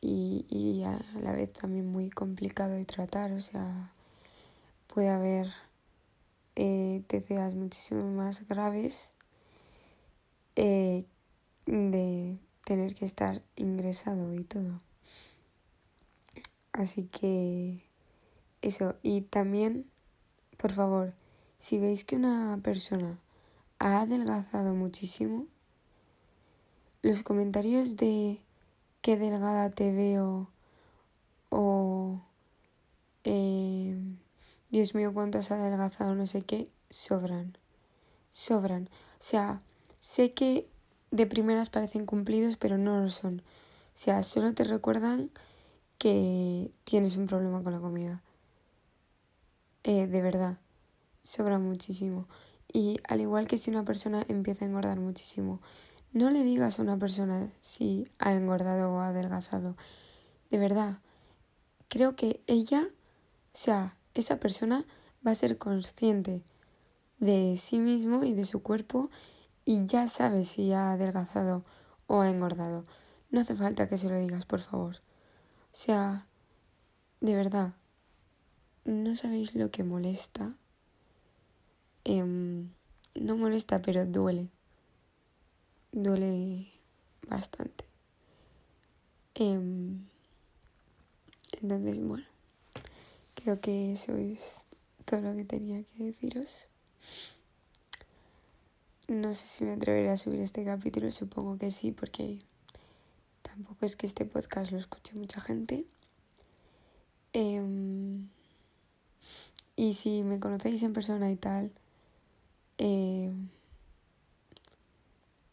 y, 0.00 0.46
y, 0.48 0.84
a 0.84 0.98
la 1.20 1.32
vez 1.32 1.52
también 1.52 1.90
muy 1.90 2.10
complicado 2.10 2.74
de 2.74 2.84
tratar, 2.84 3.32
o 3.32 3.40
sea, 3.40 3.92
puede 4.86 5.08
haber 5.08 5.48
eh, 6.56 7.02
TCAs 7.06 7.54
muchísimo 7.54 8.04
más 8.10 8.46
graves 8.48 9.12
eh, 10.56 11.04
de 11.66 12.38
tener 12.64 12.94
que 12.94 13.04
estar 13.04 13.42
ingresado 13.56 14.34
y 14.34 14.44
todo. 14.44 14.80
Así 16.72 17.04
que 17.04 17.84
eso, 18.62 18.96
y 19.02 19.22
también, 19.22 19.90
por 20.56 20.72
favor, 20.72 21.14
si 21.58 21.78
veis 21.78 22.04
que 22.04 22.16
una 22.16 22.58
persona 22.62 23.18
ha 23.78 24.00
adelgazado 24.00 24.74
muchísimo, 24.74 25.46
los 27.02 27.22
comentarios 27.22 27.96
de 27.96 28.40
qué 29.00 29.16
delgada 29.16 29.70
te 29.70 29.92
veo 29.92 30.50
o 31.50 32.20
eh, 33.24 33.98
Dios 34.70 34.94
mío 34.94 35.12
cuánto 35.14 35.38
has 35.38 35.50
adelgazado 35.50 36.14
no 36.14 36.26
sé 36.26 36.42
qué, 36.42 36.70
sobran, 36.90 37.56
sobran. 38.30 38.88
O 39.20 39.22
sea, 39.22 39.62
sé 40.00 40.32
que 40.32 40.68
de 41.10 41.26
primeras 41.26 41.70
parecen 41.70 42.06
cumplidos, 42.06 42.56
pero 42.56 42.78
no 42.78 43.00
lo 43.00 43.08
son. 43.10 43.40
O 43.40 43.98
sea, 43.98 44.22
solo 44.22 44.54
te 44.54 44.64
recuerdan 44.64 45.30
que 45.98 46.70
tienes 46.84 47.16
un 47.16 47.26
problema 47.26 47.62
con 47.62 47.72
la 47.72 47.80
comida. 47.80 48.22
Eh, 49.84 50.06
de 50.06 50.22
verdad 50.22 50.58
sobra 51.28 51.58
muchísimo. 51.58 52.26
Y 52.72 52.98
al 53.08 53.20
igual 53.20 53.48
que 53.48 53.58
si 53.58 53.70
una 53.70 53.84
persona 53.84 54.24
empieza 54.28 54.64
a 54.64 54.68
engordar 54.68 54.98
muchísimo, 54.98 55.60
no 56.12 56.30
le 56.30 56.42
digas 56.42 56.78
a 56.78 56.82
una 56.82 56.98
persona 56.98 57.50
si 57.58 58.06
ha 58.18 58.34
engordado 58.34 58.92
o 58.92 59.00
ha 59.00 59.08
adelgazado. 59.08 59.76
De 60.50 60.58
verdad, 60.58 60.98
creo 61.88 62.16
que 62.16 62.42
ella, 62.46 62.88
o 63.52 63.56
sea, 63.56 63.96
esa 64.14 64.40
persona 64.40 64.86
va 65.26 65.32
a 65.32 65.36
ser 65.36 65.58
consciente 65.58 66.42
de 67.18 67.56
sí 67.58 67.78
mismo 67.78 68.24
y 68.24 68.32
de 68.32 68.44
su 68.44 68.62
cuerpo 68.62 69.10
y 69.64 69.86
ya 69.86 70.08
sabe 70.08 70.44
si 70.44 70.72
ha 70.72 70.92
adelgazado 70.92 71.64
o 72.06 72.20
ha 72.20 72.30
engordado. 72.30 72.86
No 73.30 73.40
hace 73.40 73.54
falta 73.54 73.88
que 73.88 73.98
se 73.98 74.08
lo 74.08 74.18
digas, 74.18 74.46
por 74.46 74.60
favor. 74.60 74.96
O 75.72 75.76
sea, 75.76 76.26
de 77.20 77.34
verdad, 77.34 77.74
no 78.84 79.14
sabéis 79.16 79.54
lo 79.54 79.70
que 79.70 79.84
molesta 79.84 80.54
Em, 82.08 82.70
no 83.14 83.36
molesta, 83.36 83.82
pero 83.82 84.06
duele. 84.06 84.48
Duele 85.92 86.68
bastante. 87.28 87.84
Em, 89.34 90.04
entonces, 91.60 92.00
bueno, 92.02 92.26
creo 93.34 93.60
que 93.60 93.92
eso 93.92 94.16
es 94.16 94.64
todo 95.04 95.20
lo 95.20 95.36
que 95.36 95.44
tenía 95.44 95.82
que 95.82 96.04
deciros. 96.04 96.68
No 99.08 99.34
sé 99.34 99.46
si 99.46 99.64
me 99.64 99.72
atreveré 99.72 100.10
a 100.10 100.16
subir 100.16 100.40
este 100.40 100.64
capítulo, 100.64 101.10
supongo 101.10 101.56
que 101.56 101.70
sí, 101.70 101.92
porque 101.92 102.40
tampoco 103.42 103.86
es 103.86 103.96
que 103.96 104.06
este 104.06 104.26
podcast 104.26 104.70
lo 104.70 104.78
escuche 104.78 105.14
mucha 105.14 105.40
gente. 105.40 105.86
Em, 107.32 108.28
y 109.76 109.94
si 109.94 110.24
me 110.24 110.40
conocéis 110.40 110.82
en 110.82 110.92
persona 110.92 111.30
y 111.30 111.36
tal, 111.36 111.70
eh, 112.78 113.32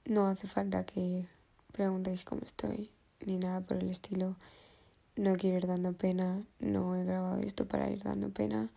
no 0.05 0.27
hace 0.27 0.47
falta 0.47 0.85
que 0.85 1.27
preguntéis 1.71 2.23
cómo 2.23 2.41
estoy, 2.45 2.91
ni 3.25 3.37
nada 3.37 3.61
por 3.61 3.77
el 3.77 3.89
estilo. 3.89 4.35
No 5.15 5.35
quiero 5.35 5.57
ir 5.57 5.67
dando 5.67 5.93
pena, 5.93 6.43
no 6.59 6.95
he 6.95 7.03
grabado 7.03 7.39
esto 7.39 7.65
para 7.65 7.89
ir 7.89 8.03
dando 8.03 8.29
pena. 8.29 8.69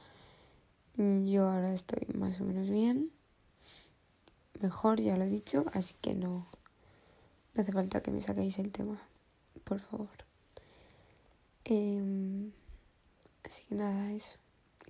Yo 0.96 1.48
ahora 1.48 1.72
estoy 1.72 2.06
más 2.14 2.40
o 2.40 2.44
menos 2.44 2.68
bien, 2.68 3.10
mejor, 4.60 5.00
ya 5.00 5.16
lo 5.16 5.24
he 5.24 5.28
dicho, 5.28 5.64
así 5.72 5.94
que 6.00 6.14
no, 6.14 6.46
no 7.54 7.62
hace 7.62 7.72
falta 7.72 8.02
que 8.02 8.10
me 8.10 8.20
saquéis 8.20 8.58
el 8.58 8.72
tema, 8.72 9.00
por 9.64 9.78
favor. 9.78 10.10
Em, 11.64 12.50
así 13.44 13.64
que 13.66 13.74
nada, 13.76 14.12
eso. 14.12 14.38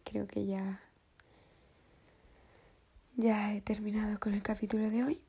Creo 0.05 0.27
que 0.27 0.47
ya 0.47 0.81
ya 3.17 3.53
he 3.53 3.61
terminado 3.61 4.21
con 4.21 4.33
el 4.33 4.43
capítulo 4.43 4.89
de 4.91 5.03
hoy. 5.03 5.21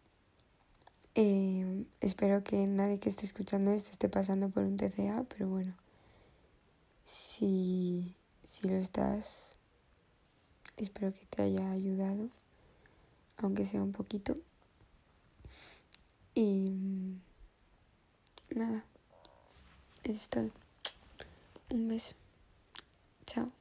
Eh, 1.15 1.85
espero 2.01 2.43
que 2.43 2.67
nadie 2.67 2.99
que 2.99 3.09
esté 3.09 3.25
escuchando 3.25 3.71
esto 3.71 3.91
esté 3.91 4.09
pasando 4.09 4.49
por 4.49 4.63
un 4.63 4.77
TCA, 4.77 5.25
pero 5.27 5.49
bueno, 5.49 5.73
si, 7.03 8.15
si 8.43 8.67
lo 8.67 8.75
estás, 8.75 9.57
espero 10.77 11.11
que 11.11 11.25
te 11.25 11.41
haya 11.41 11.71
ayudado, 11.71 12.29
aunque 13.37 13.65
sea 13.65 13.81
un 13.81 13.91
poquito. 13.91 14.37
Y 16.35 17.17
nada, 18.55 18.85
eso 20.03 20.13
es 20.13 20.29
todo. 20.29 20.51
Un 21.69 21.87
beso. 21.87 22.13
Chao. 23.25 23.58